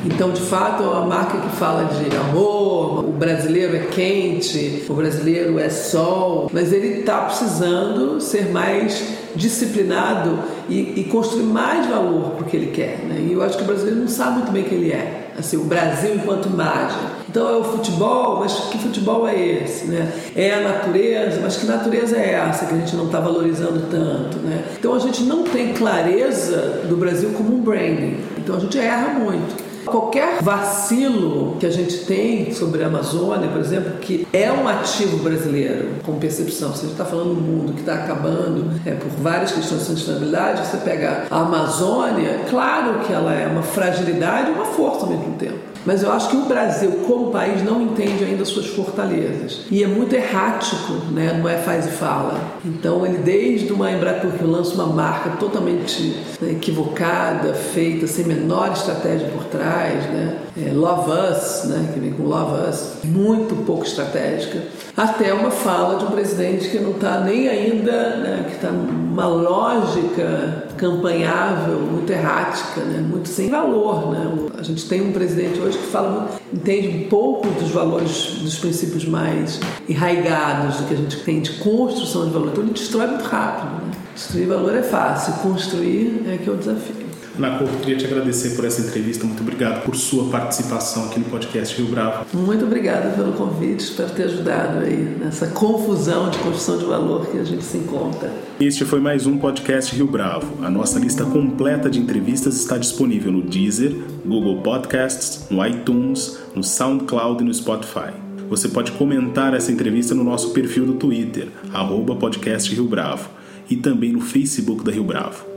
Então, 0.05 0.31
de 0.31 0.41
fato, 0.41 0.83
é 0.83 0.87
uma 0.87 1.07
marca 1.07 1.39
que 1.39 1.57
fala 1.57 1.85
de 1.85 2.17
amor, 2.17 3.05
o 3.05 3.13
brasileiro 3.13 3.77
é 3.77 3.87
quente, 3.87 4.85
o 4.89 4.95
brasileiro 4.95 5.59
é 5.59 5.69
sol, 5.69 6.51
mas 6.53 6.73
ele 6.73 7.01
está 7.01 7.21
precisando 7.21 8.21
ser 8.21 8.51
mais 8.51 9.01
disciplinado 9.35 10.39
e, 10.69 11.01
e 11.01 11.05
construir 11.05 11.45
mais 11.45 11.87
valor 11.87 12.31
para 12.31 12.45
o 12.45 12.49
que 12.49 12.57
ele 12.57 12.73
quer. 12.73 12.99
Né? 13.05 13.27
E 13.29 13.33
eu 13.33 13.43
acho 13.43 13.57
que 13.57 13.63
o 13.63 13.67
brasileiro 13.67 14.01
não 14.01 14.09
sabe 14.09 14.39
muito 14.39 14.53
bem 14.53 14.63
o 14.63 14.67
que 14.67 14.75
ele 14.75 14.91
é. 14.91 15.31
Assim, 15.39 15.57
o 15.57 15.65
Brasil 15.65 16.15
enquanto 16.15 16.47
imagem. 16.47 16.99
Então 17.29 17.49
é 17.49 17.57
o 17.57 17.65
futebol, 17.65 18.41
mas 18.41 18.53
que 18.71 18.79
futebol 18.79 19.27
é 19.27 19.41
esse? 19.41 19.87
Né? 19.87 20.13
É 20.37 20.53
a 20.53 20.61
natureza, 20.61 21.41
mas 21.43 21.57
que 21.57 21.65
natureza 21.65 22.17
é 22.17 22.33
essa 22.33 22.67
que 22.67 22.75
a 22.75 22.79
gente 22.79 22.95
não 22.95 23.07
está 23.07 23.19
valorizando 23.19 23.87
tanto? 23.91 24.37
Né? 24.39 24.63
Então 24.79 24.95
a 24.95 24.99
gente 24.99 25.23
não 25.23 25.45
tem 25.45 25.73
clareza 25.73 26.83
do 26.87 26.97
Brasil 26.97 27.31
como 27.31 27.57
um 27.57 27.61
branding. 27.63 28.19
Então 28.37 28.57
a 28.57 28.61
gente 28.61 28.79
erra 28.79 29.19
muito. 29.19 29.72
Qualquer 29.85 30.43
vacilo 30.43 31.57
que 31.59 31.67
a 31.67 31.71
gente 31.71 32.05
tem 32.05 32.53
sobre 32.53 32.83
a 32.83 32.87
Amazônia, 32.87 33.49
por 33.49 33.61
exemplo, 33.61 33.93
que 34.01 34.27
é 34.33 34.51
um 34.53 34.69
ativo 34.69 35.19
brasileiro, 35.19 35.91
com 36.05 36.19
percepção, 36.19 36.73
gente 36.73 36.93
está 36.93 37.05
falando 37.05 37.35
do 37.35 37.41
mundo 37.41 37.73
que 37.73 37.81
está 37.81 37.95
acabando 37.95 38.81
é, 38.85 38.93
por 38.93 39.09
várias 39.11 39.53
questões 39.53 39.81
de 39.83 39.87
sustentabilidade, 39.87 40.67
você 40.67 40.77
pega 40.79 41.27
a 41.31 41.41
Amazônia, 41.41 42.41
claro 42.49 43.01
que 43.01 43.13
ela 43.13 43.33
é 43.33 43.47
uma 43.47 43.63
fragilidade 43.63 44.51
e 44.51 44.55
uma 44.55 44.65
força 44.65 45.03
ao 45.03 45.09
mesmo 45.09 45.35
tempo. 45.35 45.72
Mas 45.85 46.03
eu 46.03 46.13
acho 46.13 46.29
que 46.29 46.37
o 46.37 46.45
Brasil, 46.45 46.91
como 47.07 47.31
país, 47.31 47.63
não 47.65 47.83
entende 47.83 48.25
ainda 48.25 48.45
suas 48.45 48.67
fortalezas. 48.67 49.63
E 49.71 49.83
é 49.83 49.87
muito 49.87 50.15
errático, 50.15 50.93
né? 51.11 51.39
não 51.41 51.49
é 51.49 51.57
faz 51.59 51.87
e 51.87 51.91
fala. 51.91 52.39
Então, 52.65 53.05
ele, 53.05 53.19
desde 53.19 53.73
uma 53.73 53.91
Embratur 53.91 54.31
que 54.33 54.45
lança 54.45 54.75
uma 54.75 54.87
marca 54.87 55.31
totalmente 55.39 56.17
né, 56.41 56.53
equivocada, 56.53 57.53
feita 57.55 58.07
sem 58.07 58.25
menor 58.25 58.73
estratégia 58.73 59.29
por 59.29 59.45
trás, 59.45 60.05
né? 60.07 60.39
É, 60.57 60.71
Love 60.73 61.11
Us, 61.11 61.65
né? 61.65 61.91
que 61.93 61.99
vem 61.99 62.13
com 62.13 62.25
Love 62.25 62.69
Us, 62.69 62.93
muito 63.05 63.55
pouco 63.65 63.85
estratégica, 63.85 64.61
até 64.97 65.33
uma 65.33 65.51
fala 65.51 65.99
de 65.99 66.05
um 66.05 66.11
presidente 66.11 66.69
que 66.69 66.79
não 66.79 66.91
está 66.93 67.21
nem 67.21 67.49
ainda, 67.49 68.17
né? 68.17 68.45
que 68.49 68.57
está 68.57 68.71
numa 68.71 69.27
lógica 69.27 70.62
campanhável, 70.83 71.79
muito 71.79 72.13
errática, 72.13 72.81
né? 72.81 72.99
muito 72.99 73.29
sem 73.29 73.49
valor. 73.49 74.11
Né? 74.11 74.49
A 74.59 74.63
gente 74.65 74.89
tem 74.89 75.01
um 75.01 75.13
presidente 75.13 75.61
hoje 75.61 75.79
que 75.79 75.87
fala, 75.87 76.29
entende 76.53 76.89
um 76.89 77.09
pouco 77.09 77.47
dos 77.49 77.71
valores, 77.71 78.41
dos 78.43 78.59
princípios 78.59 79.05
mais 79.05 79.61
enraigados 79.89 80.79
do 80.79 80.89
que 80.89 80.95
a 80.95 80.97
gente 80.97 81.17
tem 81.23 81.41
de 81.41 81.53
construção 81.59 82.27
de 82.27 82.33
valor. 82.33 82.49
Então 82.49 82.65
ele 82.65 82.73
destrói 82.73 83.07
muito 83.07 83.25
rápido. 83.25 83.71
Né? 83.77 83.93
Destruir 84.13 84.49
valor 84.49 84.75
é 84.75 84.83
fácil, 84.83 85.35
construir 85.35 86.25
é 86.27 86.37
que 86.37 86.51
é 86.51 86.53
o 86.53 86.57
desafio. 86.57 87.02
Ana 87.37 87.59
Couto, 87.59 87.79
queria 87.79 87.97
te 87.97 88.05
agradecer 88.05 88.51
por 88.51 88.65
essa 88.65 88.83
entrevista. 88.83 89.25
Muito 89.25 89.41
obrigado 89.41 89.83
por 89.85 89.97
sua 89.97 90.29
participação 90.29 91.07
aqui 91.07 91.19
no 91.19 91.25
podcast 91.27 91.75
Rio 91.81 91.91
Bravo. 91.91 92.27
Muito 92.37 92.65
obrigada 92.67 93.11
pelo 93.11 93.33
convite. 93.33 93.81
Espero 93.81 94.11
ter 94.11 94.25
ajudado 94.25 94.81
aí 94.81 95.17
nessa 95.19 95.47
confusão 95.47 96.29
de 96.29 96.39
construção 96.39 96.77
de 96.77 96.85
valor 96.85 97.27
que 97.27 97.39
a 97.39 97.45
gente 97.45 97.65
se 97.65 97.79
encontra. 97.79 98.31
Este 98.61 98.85
foi 98.85 99.01
mais 99.01 99.27
um 99.27 99.39
podcast 99.39 99.97
Rio 99.97 100.07
Bravo. 100.07 100.63
A 100.63 100.71
nossa 100.71 100.99
lista 100.99 101.25
completa 101.25 101.89
de 101.89 101.99
entrevistas 101.99 102.57
está 102.57 102.77
disponível 102.77 103.33
no 103.33 103.43
Deezer, 103.43 103.97
Google 104.27 104.61
Podcasts, 104.61 105.47
no 105.51 105.67
iTunes, 105.67 106.39
no 106.55 106.63
SoundCloud 106.63 107.43
e 107.43 107.47
no 107.47 107.55
Spotify. 107.55 108.13
Você 108.51 108.69
pode 108.69 108.93
comentar 108.93 109.55
essa 109.55 109.73
entrevista 109.73 110.15
no 110.15 110.23
nosso 110.23 110.51
perfil 110.51 110.85
do 110.85 110.95
Twitter, 110.95 111.49
arroba 111.73 112.15
podcast 112.15 112.75
Rio 112.75 112.85
Bravo, 112.85 113.31
e 113.71 113.77
também 113.77 114.13
no 114.13 114.21
Facebook 114.21 114.85
da 114.85 114.93
Rio 114.93 115.05
Bravo. 115.05 115.52